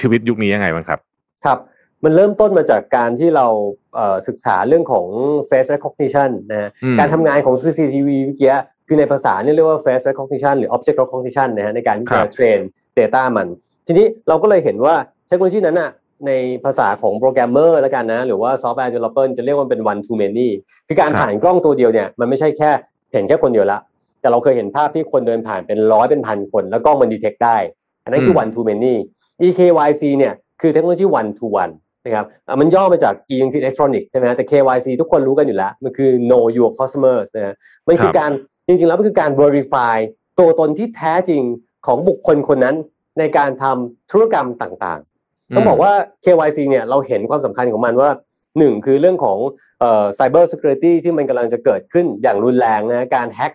[0.00, 0.98] ชีวิตยุคนี้ยังไงบ้างครับ
[1.44, 1.58] ครับ
[2.04, 3.46] มันเริ่มต้นมาจากการที่เรา
[3.94, 5.06] เอ่อศึกษาเรื่องของ
[5.48, 8.54] face recognition นะฮะอืมการทำงานของ CCTV เมื่อกี้
[8.86, 12.58] คือในภาษาเนี่ยเรียกว่า face recognition หรือ object recognition นะฮะในการที่ครัจะบเทรน
[12.98, 13.46] data มัน
[13.86, 14.94] ทีนี้เราก็เลยเห็นว่า
[15.28, 15.90] เทคโนโลยีนั้นน่ะ
[16.26, 16.32] ใน
[16.64, 20.48] ภาษาของโปรแกรมเมอร์แล้วกันนะ หรือว่า software developer จะเรียกว่าเป็น one to many
[20.88, 22.70] คือการผ่านกล้องตัวเดียวเนี่ยมันไม่ใช่แค่
[23.12, 23.78] เห็นแค่คนเดียวละ
[24.20, 27.56] แต่เราเคยเห็นภาพที่คนเดินผ่านเป็นร้อยเป็นพันคน แล้วกล้องมันดีเทคได้
[28.04, 28.94] อันนั้นคือ one to many
[29.46, 31.72] EKYC เนี่ยคือเทคโนโลยี one to one
[32.04, 32.26] นะครับ
[32.60, 37.54] มันย่อมาจาก E คือ electronic ใช่ไหมแต่ KYC ทุกคนรู้กันอยู่แล้ว มันคือ know your customers นะฮะ
[37.86, 38.30] มันคือการ
[38.66, 39.96] จริงๆแล้วมันคือการ verify
[40.38, 41.42] ตัวตนที่แท้จริง
[41.86, 42.76] ของบุคคลคนนั้น
[43.20, 45.92] ในการทำธุรกรรมต่างๆ ต้องบอกว่า
[46.24, 48.10] KYC เนี่ยเราเห็นความสำคัญของมันว่า
[48.58, 49.38] หนึ่งคือเรื่องของ
[49.80, 53.52] เอ่อ cyber security ที่มันกำลังจะเกิดขึ้นอย่างรุนแรงนะการแฮ็ก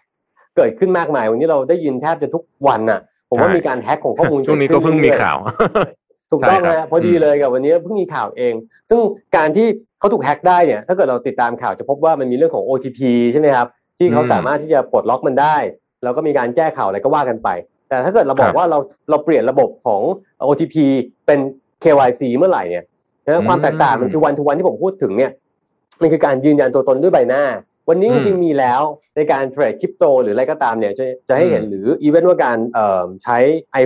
[0.57, 2.99] เกิดขึ้นมากมาย วันนี้เราได้ยินแทบจะทุกวันน่ะ
[3.29, 5.37] ผมว่าใช่มีการแฮ็กของข้อมูลช่วงนี้ก็เพิ่งมีข่าว
[6.31, 8.53] ถูกต้องใช่ครับนะพอดีเลยกับวันนี้เพิ่งมีข่าวเอง
[8.89, 8.99] ซึ่ง
[9.35, 9.67] การที่
[9.99, 12.99] เขาถูกแฮ็กได้เนี่ยถ้าเกิดเราติดตามข่าวจะพบว่ามันมีเรื่องของ OTP
[13.31, 15.57] ใช่ไหมครับที่เขาอืมสามารถที่จะปลดล็อกมันได้
[16.03, 17.49] แล้วก็มีการแก้ข่าวอะไรก็ว่ากันไป
[17.89, 18.79] แต่ถ้าเกิดเราบอครักบว่าเรา
[19.09, 20.01] เราเปลี่ยนระบบของ
[20.47, 20.75] OTP
[21.25, 21.39] เป็น
[21.83, 22.85] KYC เมื่อไหร่เนี่ย
[23.25, 25.31] นะอืมความแตกต่างมันคือ one-to-one ที่ผมพูดถึงเนี่ย
[26.01, 27.43] มันคือการยืนยันตัวตนด้วยใบหน้า
[27.89, 28.81] วันนี้อืมจริงๆมีแล้ว
[29.15, 33.37] ในการ trade crypto หรืออะไรก็ตามเนี่ยจะจะให้เห็นอืมหรืออีเวนต์ว่าการเอ่อใช้
[33.71, 33.77] ไอ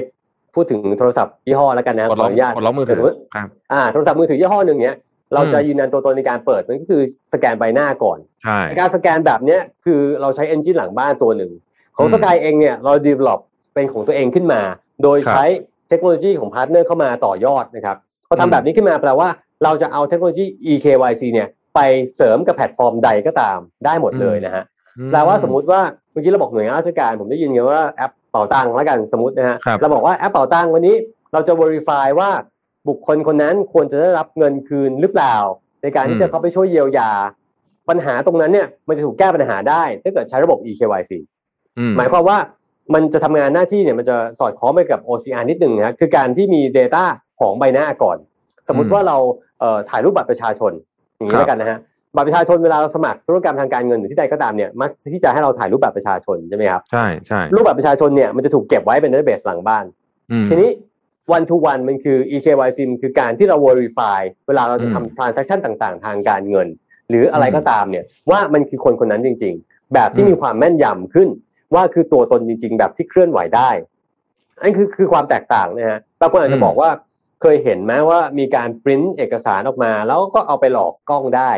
[0.55, 4.95] พูดถึงโทรศัพท์ยี่ห้อแล้วกันนะกดล็ออกอนุญาตกดล็อกมือถือสมมติครับอ่าโทรศัพท์มือถือยี่ห้อหนึ่งเนี้ย
[5.33, 7.01] เราจะอืมยืนยันตัวตนในการเปิดมันก็คือ
[7.33, 11.51] สแกนใบหน้าก่อนใช่การสแกนแบบเนี้ยคือเราใช้ engine หลังบ้านตัวหนึ่ง
[11.97, 13.48] ของอืม Sky เองเนี่ยเรา develop เป็
[13.81, 14.61] นของตัวเองขึ้นมา
[15.03, 15.45] โดยครับใช้
[15.89, 17.97] เทคโนโลยีของ partner เข้ามาต่อยอดนะครับ
[18.27, 19.29] พออืมทำแบบนี้ขึ้นมาแปลว่า
[19.63, 21.79] เราจะเอาเทคโนโลยี eKYC เนี่ยไป
[22.15, 24.63] เสริมกับแพลตฟอร์มใดก็ตามได้หมดเลยนะฮะ
[25.11, 30.95] แปลว่าสมมุติว่าเมื่อกี้เราบอกหน่วยงานราชการผมได้ยินกันว่าแอปเป๋าตังค์แล้วกันสมมตินะฮะครับเราบอกว่าแอปเป๋าตังค์วันนี้
[31.33, 32.29] เราจะ verify ว่า
[32.87, 35.35] บุคคลคนนั้นควรจะได้รับเงินคืนหรือเปล่า
[35.81, 37.11] ในการที่อืมจะเข้าไปช่วยเยียวยา
[37.89, 41.11] ปัญหาตรงนั้นเนี่ยมันจะถูกแก้ปัญหาได้ ถ้าเกิดใช้ระบบ eKYC
[41.79, 42.37] อืมหมายความว่า
[42.93, 47.03] มันจะทำงานหน้าที่เนี่ยมันจะสอดคล้องไปกับ OCR นิดหนึ่งนะคือการที่มี Data
[47.39, 48.17] ของใบหน้าก่อน
[48.67, 49.17] สมมุติว่าเรา
[49.59, 50.71] เอ่อถ่ายรูปบัตรประชาชน
[51.15, 51.79] อย่างนี้ครับแล้วกันนะฮะ
[52.15, 59.85] บัตรประชาชนเวลาเราสมัครธุรกรรมทางการเงินหรือที่ใดก็ตามเนี่ยมักที่จะให้เราถ่ายรูปบัตรประชาชนใช่ไหมครับใช่ใช่รูปบัตรประชาชนเนี่ยมันจะถูกเก็บไว้เป็น database หลังบ้าน
[60.31, 60.69] อืมทีนี้
[61.35, 66.67] one to one มันคือ eKYC มันคือการที่เรา verify เวลาเราจะอืมทำ transaction ต่างๆ ทางการเงิน
[67.09, 71.29] หรืออะไรอืมก็ตามเนี่ยว่ามันคือคนคนนั้นจริง ๆ แบบที่อืมมีความแม่นยำขึ้น
[71.73, 73.69] ว่าคือตัวตนจริง ๆ แบบที่เคลื่อนไหวได้
[74.61, 76.89] อันคือคือความแตกต่างนะฮะบางคนอาจจะบอกว่า
[77.41, 81.51] เคยเห็นไหมว่ามีการปริ้นเอกสารออกมา แล้วก็เอาไปหลอกกล้องได้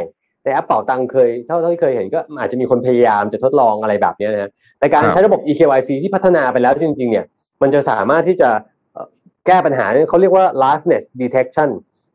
[0.43, 7.25] ในแอปเป่าตังเคยเท่าที่เคยเห็นก็อาจจะมีคนพยายามจะทดลองอะไรแบบเนี้ยนะฮะแต่การครับใช้ระบบ eKYC ที่พัฒนาไปแล้วจริง ๆ เนี่ย
[7.61, 8.49] มันจะสามารถที่จะ
[8.93, 9.07] เอ่อ
[9.47, 11.69] แก้ปัญหาเนี่ยเขาเรียกว่า liveness detection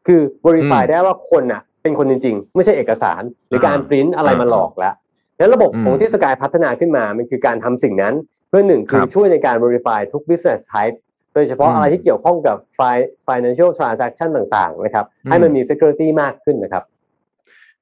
[0.07, 4.95] คือ verify อืมได้ว่าคนน่ะ เป็นคนจริง ๆ ไม่ใช่เอกสาร หรือการอ่าปริ้นอะไรมาหลอกแล้ว
[5.39, 8.15] งั้นระบบอืมของที่สกายพัฒนาขึ้นมา มันคือการทำสิ่งนั้น
[8.49, 10.97] เพื่อหนึ่งคือครับช่วยในการ verify ทุก business type
[11.35, 16.85] โดยเฉพาะอืมอะไรที่เกี่ยวข้องกับ fi- financial transaction ต่างๆ นะครับอืมให้มันมี security มากขึ้นนะครับ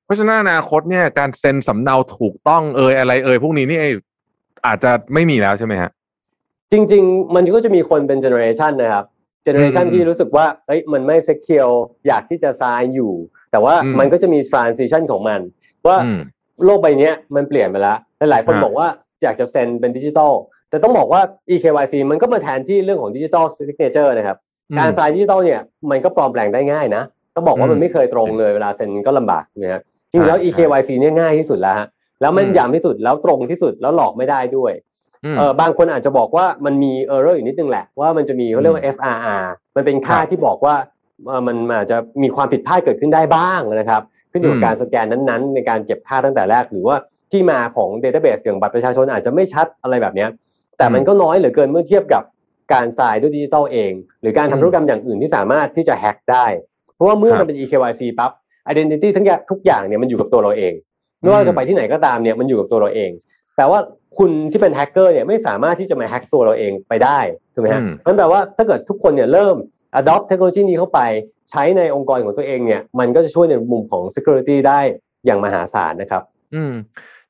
[0.05, 3.81] เพราะฉะนั้นอนาคตเนี่ยการเซ็นสำเนาถูกต้องเอยอะไรเอยพวกนี้นี่
[4.67, 5.91] อาจจะไม่มีแล้วใช่ไหมฮะ
[6.73, 9.05] จริง ๆ มันก็จะมีคนเป็น generation นะครับ
[9.47, 11.75] generation อืมที่รู้สึกว่าเอ้ยมันไม่ secure
[12.07, 13.13] อยากที่จะ sign อยู่
[13.51, 15.41] แต่ว่าอืมมันก็จะมี transition ของมัน
[15.87, 16.21] ว่าอืม
[16.65, 17.97] โลกใบเนี้ยมันเปลี่ยนไปแล้ว
[18.31, 18.87] หลายๆคนฮะบอกว่า
[19.23, 20.33] อยากจะเซ็นเป็นดิจิทัล
[20.71, 24.39] แต่ต้องบอกว่า eKYC มันก็มาแทนที่เรื่องของดิจิทัล signature นะครับ
[24.79, 27.03] การ sign ดิจิทัลเนี่ยมันก็ปลอมแปลงได้ง่ายนะ
[27.35, 31.87] ต้องบอกว่ามันอืมไม่เคยตรงเลยเวลาเซ็นก็ลำบากนะฮะจริงๆแล้วใช่ eKYC เนี่ยง่ายที่สุดแล้วฮะ
[32.21, 34.73] แล้วมันอืมยำที่สุดแล้วตรงที่สุดแล้วหลอกไม่ได้ด้วย
[35.25, 39.45] อืมเออบางคนอาจจะบอกว่ามันมี error อยู่นิดนึงแหละว่ามันจะมีเขาเรียกว่า FRR
[39.77, 40.75] มันเป็นค่าครับที่บอกว่า
[41.27, 44.03] เอ่อมันอาจจะมีความผิดพลาดเกิดขึ้นได้บ้างนะครับ
[44.35, 46.97] ขึ้นอยู่กัอืบมการสแกนนั้นๆ ในการเก็บค่าตั้งแต่แรก หรือว่า
[47.33, 50.29] ที่มาของ database อย่างบัตรประชาชนอาจจะไม่ชัดอะไรแบบเนี้ย
[50.79, 52.23] แต่มันก็น้อยเหลือเกินเมื่อเทียบกับ
[52.73, 56.47] การสายด้วยดิจิทัลเอง หรือการอืมทำธุรกรรมอย่างอื่นที่สามารถที่จะแฮ็กได้
[56.95, 58.31] เพราะว่าเมื่อครับมันเป็น eKYC ปั๊บ
[58.71, 60.73] identity ทั้งอย่างทุกอย่างเนี่ยมันอยู่กับตัวเราเอง
[61.21, 63.11] ไม่ว่าเราจะไปที่ไหนก็ตามเนี่ยมันอยู่กับตัวเราเอง
[63.57, 63.79] แต่ว่า
[64.19, 67.19] คุณที่เป็นแฮกเกอร์เนี่ยไม่สามารถที่จะมาแฮกตัวเราเองไปได้
[67.55, 69.57] ถูกไหมฮะอืมนั่นแปลว่าถ้าเกิดทุกคนเนี่ยเริ่ม
[70.01, 71.01] adopt เทคโนโลยีนี้เข้าไป
[71.51, 74.81] ใช้ในองค์กรของตัวเองเนี่ย มันก็จะช่วยในมุมของ security ได้
[75.27, 76.23] อย่างมหาศาลนะครับ
[76.55, 76.73] อืม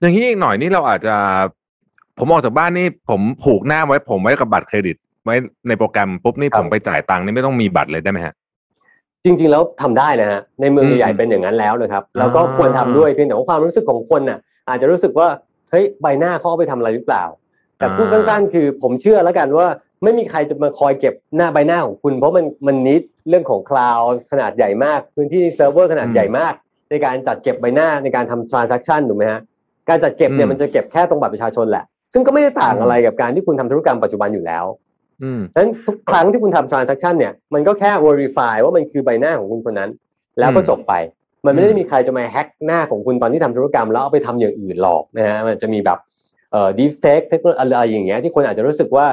[0.00, 1.16] อย่างนี้อีกหน่อยนี่เราอาจจะ
[2.18, 5.34] ผมออกจากบ้านนี่ผมผูกหน้าไว้ผมไว้กับบัตรเครดิต ไว้
[5.68, 8.34] ในโปรแกรมปุ๊บนี่ครับผมไปจ่ายตังค์นี่ไม่ต้องมีบัตรเลยได้ไหมฮะ
[9.24, 14.38] จริงๆแล้วทำได้นะฮะในเมืองอืมใหญ่ๆเป็นอย่างนั้นแล้วนะครับอ่าแล้วก็ควรทำด้วยเพียงแต่ว่าความรู้สึกของคนน่ะ
[14.68, 15.28] อาจจะรู้สึกว่า
[15.70, 17.24] เฮ้ยใบหน้าเขาเอาไปทำอะไรหรือเปล่า
[17.78, 19.66] แต่พูดสั้นๆ คือผมเชื่อแล้วกันว่า
[20.02, 26.54] ไม่มีใครจะมาคอยเก็บหน้าใบหน้าของคุณ เพราะมันมัน need เรื่องของ cloud ขนาดใหญ่มาก พื้นที่เซิร์ฟเวอร์ขนาดใหญ่มาก
[26.90, 29.40] ในการจัดเก็บใบหน้าในการทำ transaction ถูกไหมฮะ
[29.88, 34.64] การจัดเก็บเนี่ยมันจะเก็บแค่ตรงบัตรประชาชนแหละ ซึ่งก็ไม่ได้ต่างอะไรกับการที่คุณทำธุรกรรมปัจจุบันอยู่แล้ว
[35.22, 39.90] อืมนั้นทุกครั้งที่คุณทำ transaction เนี่ยมันก็แค่ verify ว่ามันคือใบหน้าของคุณคนนั้น
[40.38, 40.92] แล้วก็จบไป
[41.46, 45.98] มันไม่ได้มีใครจะมาแฮ็กหน้าของคุณตอนที่ทำธุรกรรม แล้วเอาไปทำอย่างอื่นหรอกนะฮะมันจะมีแบบ
[46.52, 49.06] เอ่อ deepfake เทคโนโลยีอะไรอย่างเงี้ยที่คนอาจจะรู้สึกว่า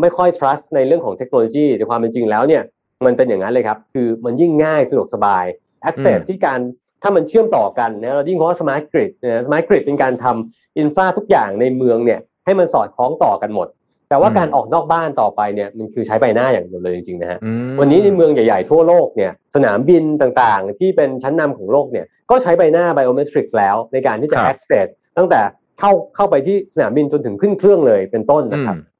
[0.00, 2.62] ไม่ค่อย trust ในเรื่องของเทคโนโลยีแต่ความเป็นจริงแล้วเนี่ย
[3.06, 5.44] มันเป็นอย่างนั้นเลยครับ คือมันยิ่งง่ายสะดวกสบาย
[5.88, 6.60] access ที่การ
[7.02, 13.68] ถ้ามันเชื่อมต่อกันนะเรายิ่งเพราะว่า smart grid นะ smart grid เป็นการทำอินฟาทุกอย่างในเมืองเนี่ยให้มันสอดคล้องต่อกันหมด
[14.08, 24.86] แต่ว่าอืมการออกนอกบ้านต่อไปเนี่ยมันคือใช้ใบหน้าอย่างเดียวเลยจริงๆนะฮะอืมวันนี้ในเมืองใหญ่ๆทั่วโลกเนี่ยสนามบินต่างๆ ที่เป็นชั้นนำของโลกเนี่ยก็ใช้ใบหน้า biometrics แล้วในการที่จะครับ access
[25.18, 25.40] ตั้งแต่
[25.78, 28.94] เข้าเข้าไปที่สนามบินจนถึงขึ้นเครื่องเลยเป็นต้นนะครับอืม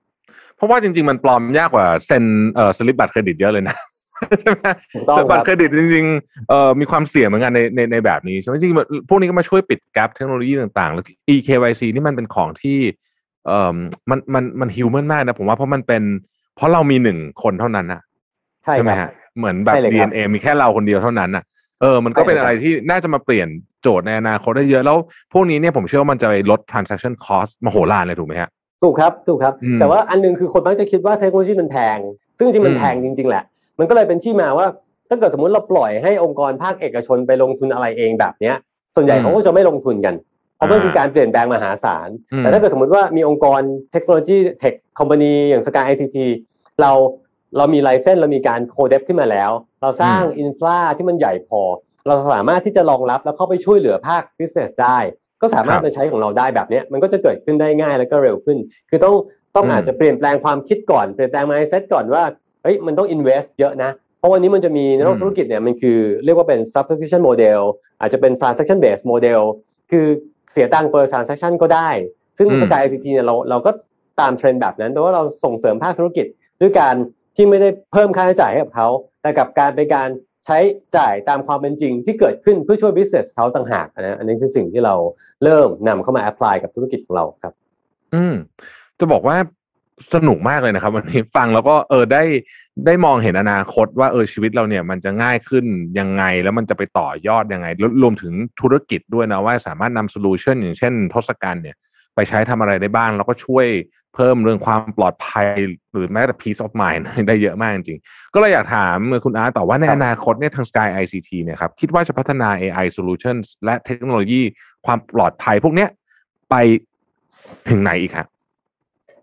[0.56, 3.76] เพราะว่าจริง ๆ มันปลอมยากกว่าเซ็นเอ่อสลิปบัตรเครดิตเยอะเลยนะ
[4.40, 4.60] ใช่ไหม
[4.94, 11.04] ถูกต้องแต่บัตครัรบเครดิตจริงๆเอ่อมีความเสี่ยงเหมือนกันในในในแบบนี้ใช่ไหมจริงๆพวกนี้ก็มาช่วยปิดแกลบเทคโนโลยีต่างๆ แล้ว
[11.34, 12.78] eKYC นี่มันเป็นของที่
[13.46, 13.76] เอ่อ
[14.10, 16.02] มันมันมันฮิวแมนมากนะผมว่าเพราะมันเป็น
[16.56, 18.00] เพราะเรามีหนึ่งคนเท่านั้นนะ
[18.62, 21.44] ใช่ไหมครับฮะเหมือนแบบใช่เลยครับ DNA มีแค่เราคนเดียวเท่านั้นน่ะ
[21.80, 23.48] เออ มันก็เป็นใช่เลยครับอะไรที่น่าจะมาเปลี่ยน
[23.82, 24.96] โจทย์ในอนาคตได้เยอะ แล้ว
[25.32, 28.50] พวกนี้เนี่ยผมเชื่อว่ามันจะไปลด transaction cost มโหฬารเลยถูกไหมฮะ
[28.82, 31.98] ถูกครับถูกครับอืมแต่ว่าอันหนึงคือคนมักจะคิดว่าเทคโนโลยีมันแพง
[32.38, 33.44] ซึ่งจริงๆมันอืมแพงจริง ๆ แหละ
[33.78, 34.66] มันก็เลยเป็นที่มาว่า
[35.08, 38.56] ถ้าเกิดสมมติเราปล่อยให้องค์กรภาคเอกชนไปลงทุนอะไรเองแบบเนี้ย
[38.96, 40.14] ส่วนใหญ่เขาก็จะไม่ลงทุนกัน
[40.56, 43.60] เพราะมันคือการเปลี่ยนแปลงมหาศาลอืมแต่ถ้าเกิดสมมติว่ามีองค์กร
[43.92, 46.26] เทคโนโลยีเทคคอมพานีอย่างสกายไอซีที
[46.80, 46.90] เรา
[47.56, 49.50] เรามีไลเซนส์เรามีการโคเดฟขึ้นมาแล้ว
[49.82, 51.62] เราสร้างอินฟราที่มันใหญ่พอ
[52.06, 54.98] เราสามารถที่จะรองรับแล้วเข้าไปช่วยเหลือภาค business ได้
[55.42, 58.58] ก็สามารถครับมาใช้ของเราได้แบบเนี้ยมันก็จะเกิดขึ้นได้ง่ายแล้วก็เร็วขึ้น
[58.90, 59.14] คือต้อง
[59.56, 62.22] ต้องอืมอาจจะเปลี่ยนแปลงความคิดก่อนเปลี่ยนแปลง mindset ก่อนว่า
[62.62, 67.60] เฮ้ยมันต้อง invest เยอะนะ เพราะวันนี้มันจะมีในโลกธุรกิจเนี่ยมันคือเรียกว่าเป็น subscription model
[68.00, 69.40] อาจจะเป็น transaction based model
[69.90, 70.06] คือ
[70.52, 71.90] เสียตังค์ per transaction ก็ได้
[72.38, 73.70] ซึ่งอืม Sky ICT เนี่ยเราเราก็
[74.20, 76.26] ตามเทรนด์แบบนั้นแต่ว่าเราส่งเสริมภาคธุรกิจ
[76.60, 76.94] ด้วยการ
[77.36, 78.88] ที่ไม่ได้เพิ่มค่าใช้จ่ายให้กับเขา
[79.22, 80.08] แต่กับการเป็นการ
[80.46, 80.58] ใช้
[80.96, 84.94] จ่ายตามความเป็นจริงที่เกิดขึ้นเพื่อช่วย business เขาต่างหากนะอันนี้คือสิ่งที่เรา
[85.44, 87.54] เริ่มนำเข้ามา apply กับธุรกิจของเราครับ
[88.14, 88.34] อืม
[88.98, 89.36] จะบอกว่า
[90.14, 92.22] สนุกมากเลยนะครับ วันนี้ฟังแล้วก็เออได้
[92.86, 95.64] ได้มองเห็นอนาคตว่าเออชีวิตเราเนี่ย มันจะง่ายขึ้น
[95.98, 97.66] ยังไงแล้วมันจะไปต่อยอดยังไง
[98.02, 101.76] รวมถึงธุรกิจด้วยนะว่าสามารถนำโซลูชันอย่างเช่นทศกัณฐ์เนี่ย
[102.14, 103.66] ไปใช้ทำอะไรได้บ้าง แล้วก็ช่วย
[104.16, 105.46] เพิ่มเรื่องความปลอดภัย
[105.92, 114.42] หรือแม้แต่ peace of mind ได้เยอะมากจริงๆ ก็เลยอยากถามคุณอาร์ตต่อว่าในครับอนาคตเนี่ยทาง Sky ICT เนี่ยครับคิดว่าจะพัฒนา AI solutions และเทคโนโลยี
[114.86, 115.88] ความปลอดภัยพวกเนี้ย
[116.50, 116.54] ไป
[117.70, 118.26] ถึงไหนอีกครับ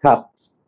[0.03, 0.19] ครับ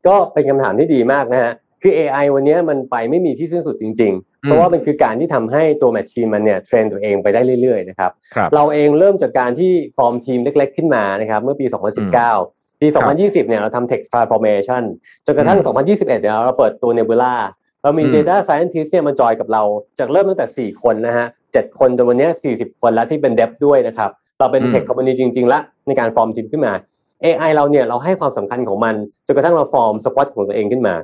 [0.07, 11.65] ก็เป็นคำถามที่ดีมากนะฮะคือ AI วันนี้มันไปไม่มีที่สิ้นสุดจริง ๆ เพราะว่ามันคือการที่ทำให้ตัว machine มันเนี่ย train ตัวเองไปได้เรื่อยๆนะครับครับเราเองเริ่มจากการที่ฟอร์มทีมเล็ก ๆ ขึ้นมานะครับเมื่อปี
[12.13, 14.84] 2019 ปี 2020 เนี่ยเราทำ Tech Transformation
[15.26, 17.36] จนกระทั่ง 2021 เนี่ยเราเปิดตัว Nebula
[17.84, 19.63] เรามีอืม Data Scientist เนี่ยมาจอยกับเรา
[19.99, 24.09] จากเริ่มตั้งแต่ 4 คนนะฮะ 7 คนจนวันเนี้ย40 คนแล้วที่เป็น Dev ด้วยนะครับ
[24.39, 26.73] เราเป็นอืม Tech Company จริง ๆ ละในการฟอร์มทีมขึ้นมา
[27.23, 28.95] AI เราเนี่ยเราให้ความสำคัญของมัน
[29.26, 30.95] จนกระทั่งเราฟอร์มสควอตของตัวเองขึ้นมา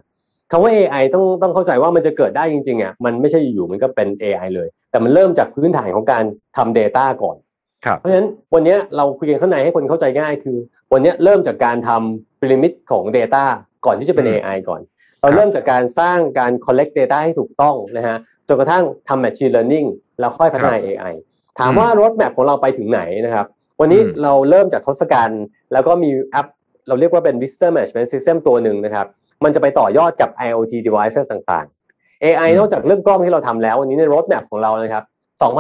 [0.52, 6.24] คำว่า AI ต้องต้องเข้าใจว่ามันจะเกิดได้จริงๆอะมันไม่ใช่อยู่ๆมันก็เป็น AI เลย แต่มันเริ่มจากพื้นฐานของการ
[6.58, 7.51] ทำ Data ก่อนครับ
[8.00, 10.58] เพราะฉะนั้นวันเนี้ยเราคุยกันข้างในให้คนเข้าใจง่ายคือ
[10.94, 13.44] วันเนี้ยเริ่มจากการทำพีระมิดของ Data
[13.86, 14.82] ก่อนที่จะเป็นอืม AI ก่อน
[15.22, 18.18] เราเริ่มจากการสร้างการ collect data ให้ถูกต้องนะฮะ
[18.48, 19.88] จนกระทั่งทำ machine learning
[20.20, 21.14] แล้วค่อยพัฒนา AI
[21.60, 23.46] ถามว่า road map ของเราไปถึงไหนนะครับ
[23.80, 26.48] วันนี้อืมเราเริ่มจากทศกัณฐ์แล้วก็มีแอป
[26.88, 29.08] เราเรียกว่าเป็น visitor management system ตัวหนึ่งนะครับ
[29.44, 35.04] มันจะไปต่อยอดกับ IoT devices ต่างๆ AI อืมนอกจากเรื่องกล้องที่เราทำแล้ว วันนี้ใน road map ของเรานะครับ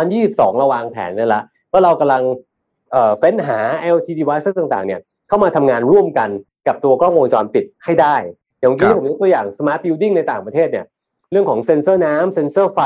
[0.01, 2.23] 2022 เราวางแผนไว้แล้ว ว่าเรากำลัง
[2.91, 6.29] เอ่อเฟ้นหา IoT devices ต่างๆ เนี่ยเข้ามาทำงานร่วมกัน
[6.67, 8.15] กับตัวกล้องวงจรปิดให้ได้
[8.59, 10.85] อย่างเมื่อครักี้บผมยกตัวอย่าง smart building ในต่างประเทศเนี่ย
[11.31, 12.79] เรื่องของเซ็นเซอร์น้ำเซ็นเซอร์ไฟ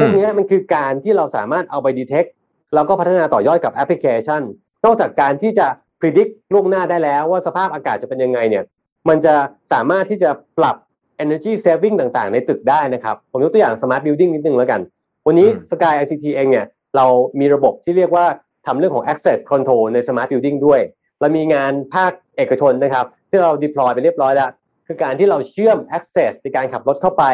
[0.00, 2.28] พวกเนี้ยมันคือการที่เราสามารถเอาไป detect
[2.74, 4.42] แล้วก็พัฒนาต่อยอดกับแอปพลิเคชัน
[4.84, 5.66] นอกจากการที่จะ
[6.00, 8.64] predict ล่วงหน้าได้แล้วว่าสภาพอากาศจะเป็นยังไงเนี่ย
[9.08, 9.34] มันจะ
[9.72, 10.76] สามารถที่จะปรับ
[11.24, 14.80] energy saving ต่างๆ ในตึกได้นะครับ ผมยกตัวอย่าง smart building นิดนึงแล้วกัน
[15.26, 16.66] วันนี้อืม Sky ICT เองเนี่ย
[16.96, 17.06] เรา
[17.40, 18.26] มีระบบที่เรียกว่า
[18.66, 20.80] ทำเรื่องของ access control ใน smart building ด้วย
[21.20, 24.50] เรามีงานภาคเอกชนนะครับ ที่เรา deploy ไปเรียบร้อยแล้ว
[24.86, 27.24] คือการที่เราเชื่อม access ในการขับรถเข้าไป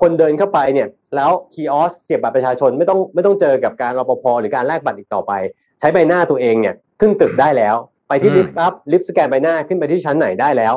[0.00, 5.32] คนเดินเข้าไปเนี่ย แล้วคีออสเสียบบัตรประชาชนไม่ต้องไม่ต้องเจอกับการรปภหรือการแลกบัตรอีกต่อไป
[5.80, 7.76] ใช้ใบหน้าตัวเองเนี่ยขึ้นตึกได้แล้ว
[8.08, 10.74] ไปที่อืมลิฟต์อัพลิฟต์สแกนใบหน้าขึ้นไปที่ชั้นไหนได้แล้ว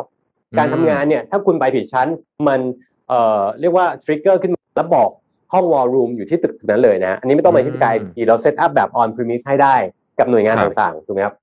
[0.58, 2.08] การทำงานเนี่ยถ้าคุณไปผิดชั้น
[2.48, 2.60] มัน
[3.08, 5.10] เอ่อเรียกว่า trigger ขึ้นมาแล้วบอก
[5.54, 9.76] ห้อง war room อยู่ที่ตึกนั้นเลยนะอันนี้ไม่ต้องไปที่อืม Sky ICT เรา set up แบบ on premise ให้ได้
[10.20, 11.36] กับหน่วยงานครับต่างๆถูกไหมครับ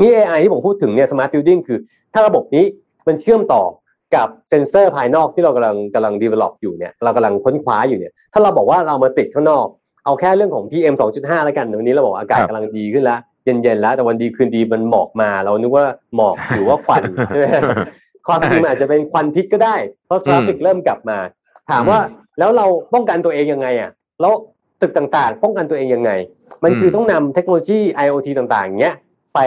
[0.00, 1.78] นี่ AI ที่ผมพูดถึงเนี่ย smart building คือ
[2.12, 2.64] ถ้าระบบนี้
[3.06, 3.62] มันเชื่อมต่อ
[4.14, 9.66] กับเซนเซอร์ภายนอกที่เรากำลังกำลัง develop อยู่เนี่ยเรากำลังค้นคว้าอยู่เนี่ยถ้าเราบอกว่าเรามาติดข้างนอก
[10.04, 15.86] เอาแค่เรื่องของ PM 2.5 แล้วกันวันนี้เราบอกอากาศครับกำลังดีขึ้นแล้วเย็นๆแล้วแต่วันดีคืนดีมันหมอกมา เรานึกว่า
[16.16, 17.46] หมอกหรือว่าควันใช่ไหม
[18.28, 19.76] ความจริงมันอาจจะเป็นควันพิษก็ได้
[20.06, 21.18] เพราะทราฟิกเริ่มกลับมา
[21.70, 21.98] ถามว่า
[22.38, 24.32] แล้วเราป้องกันตัวเองยังไงอะแล้ว
[24.82, 26.10] ตึกต่างๆ ป้องกันตัวเองยังไง
[26.64, 28.94] มันคือต้องนำเทคโนโลยี IoT ต่างๆอย่างเงี้ย
[29.34, 29.40] ไป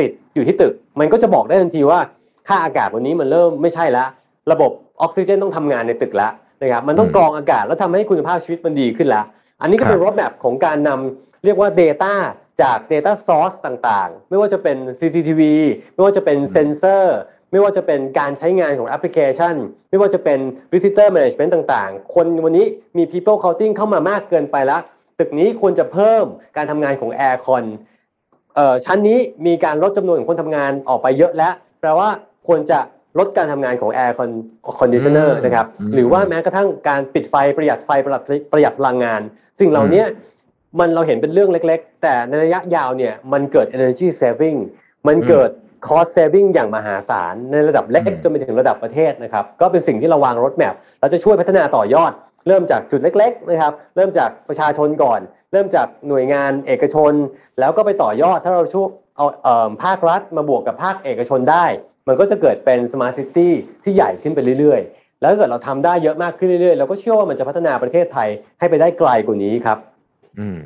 [0.00, 2.00] ติดอยู่ที่ตึก มันก็จะบอกได้ทันทีว่า
[2.48, 4.04] ค่าอากาศวันนี้มันเริ่มไม่ใช่ละ
[4.52, 4.70] ระบบ
[5.00, 9.24] ออกซิเจนต้องทำงานในตึกแล้วนะครับมันต้องอืมกรองอากาศแล้วทำให้คุณภาพชีวิตมันดีขึ้นแล้ว
[9.60, 12.14] อันนี้ก็เป็นครับรถแบบของการนำเรียกว่า Data
[12.62, 15.42] จาก Data Source ต่างๆ ไม่ว่าจะเป็น CCTV
[15.94, 17.18] ไม่ว่าจะเป็นเซนเซอร์
[17.50, 19.54] ไม่ว่าจะเป็นการใช้งานของแอปพลิเคชัน
[19.90, 20.38] ไม่ว่าจะเป็น
[20.72, 22.66] Visitor Management ต่างๆ คนวันนี้
[22.96, 24.80] มี People Counting เข้ามามากเกินไปแล้ว
[25.18, 26.24] ตึกนี้ควรจะเพิ่ม
[26.56, 27.64] การทำงานของ Aircon
[28.54, 32.08] เอ่อชั้นนี้มีการลดจำนวนของคนทำงานออกไปเยอะแล้ว แปลว่า
[32.46, 32.78] ควรจะ
[33.18, 34.44] ลดการทำงานของ Air Con-
[34.80, 38.22] Conditioner อืมนะครับอืมหรือว่าแม้กระทั่งการปิดไฟประหยัดไฟประหยัด
[38.52, 39.20] ประหยัดพลังงาน
[39.60, 40.04] สิ่งเหล่านี้
[40.78, 44.58] มันเราเห็นเป็นเรื่องเล็ก ๆ แต่ในระยะยาวเนี่ยมันเกิด energy saving
[45.06, 45.50] มันเกิด
[45.88, 52.12] cost saving อย่างมหาศาล ในระดับเล็กอืมจนไปถึงระดับประเทศนะครับ ก็เป็นสิ่งที่เราวางรถแมพเราจะช่วยพัฒนาต่อยอด
[52.48, 55.20] เริ่มจากจุดเล็ก ๆ นะครับ เริ่มจากประชาชนก่อน
[55.52, 57.12] เริ่มจากหน่วยงานเอกชน
[57.60, 61.66] แล้วก็ไปต่อยอดถ้าเราช่วยเอาเอิ่มภาครัฐมาบวกกับภาคเอกชนได้
[62.08, 63.48] มันก็จะเกิดเป็น smart city
[63.84, 68.28] ที่ใหญ่ขึ้นไปเรื่อยๆ แล้วถ้าเกิดเราทำได้เยอะมากขึ้นเรื่อยๆเราก็เชื่อว่ามันจะพัฒนาประเทศไทย
[68.58, 69.78] ให้ไปได้ไกลกว่านี้ครับ
[70.38, 70.58] อืม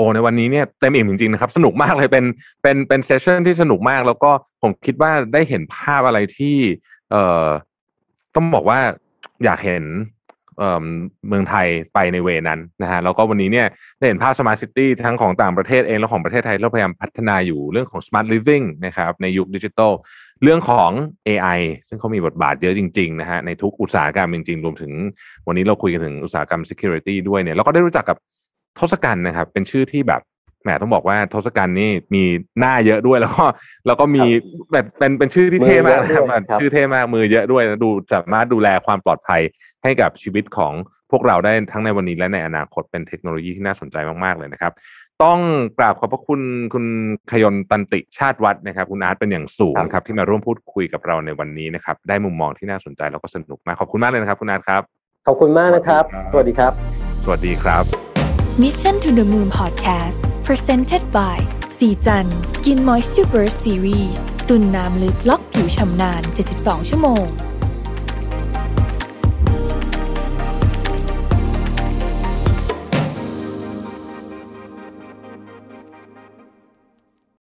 [0.00, 2.24] โอ้ในวันนี้เนี่ยเต็มอิ่มจริงๆนะครับสนุกมากเลยเป็น
[2.62, 4.30] เป็นเป็นเซสชั่นที่สนุกมาก แล้วก็
[4.62, 6.56] ผมคิดว่าได้เห็นภาพอะไรที่
[7.10, 7.48] เอ่อ
[8.34, 8.80] ต้องบอกว่า
[9.44, 9.84] อยากเห็น
[10.58, 10.84] เอ่อ
[11.28, 13.66] เมืองไทยไปในเวนั้นนะฮะแล้วก็วันนี้เนี่ย
[13.98, 19.92] ได้เห็นภาพ Smart City ทั้งของต่างประเทศเองและของประเทศไทยเราพยายามพัฒนาอยู่เรื่องของ Smart Living นะครับในยุคดิจิทัล
[20.42, 20.90] เรื่องของ
[21.28, 24.92] AI ซึ่งเขามีบทบาทเยอะจริงๆนะฮะในทุกอุตสาหกรรมจริงๆ รวมถึง
[25.46, 28.18] วันนี้เราคุยกันถึงอุตสาหกรรม Security ด้วยเนี่ยเราก็ได้รู้จักกับ
[28.78, 30.22] ทศกัณฐ์นะครับ เป็นชื่อที่แบบ
[30.62, 32.22] แหมต้องบอกว่าทศกัณฐ์นี่มี
[32.58, 33.44] หน้าเยอะด้วยแล้วก็
[33.86, 34.24] แล้วก็มี
[34.72, 39.40] แบบเป็นเป็นชื่อที่เท่มากนะครับมือเยอะด้วยครับชื่อเท่มากมือเยอะด้วยแล้วดูสามารถดูแลความปลอดภัย
[39.82, 40.72] ให้กับชีวิตของ
[41.10, 44.72] พวกเราได้ทั้งในวันนี้และในอนาคตเป็นเทคโนโลยีที่น่าสนใจมากๆเลยนะครับ
[45.24, 45.40] ต้อง
[45.78, 46.40] กราบขอบพระคุณ
[46.74, 46.84] คุณ
[47.32, 54.82] ขยนตันติชาติวัฒน์นะครับ คุณอาร์ตเป็นอย่างสูงครับนะครับ ที่มาร่วมพูดคุยกับเราในวันนี้นะครับ ได้มุมมองที่น่าสนใจแล้วก็สนุกมากขอบคุณมากเลยนะครับ คุณอาร์ตครับ
[55.26, 56.72] ขอบคุณมากนะครับ สวัสดีครับ
[57.24, 58.09] สวัสดีครับ
[58.66, 61.38] Mission to the Moon Podcast Presented by
[61.78, 66.22] สีจัน Skin Moisture Burst Series ตุ่นน้ำลึกล็อกผิวชำนาน
[66.56, 67.24] 72 ชั่วโมง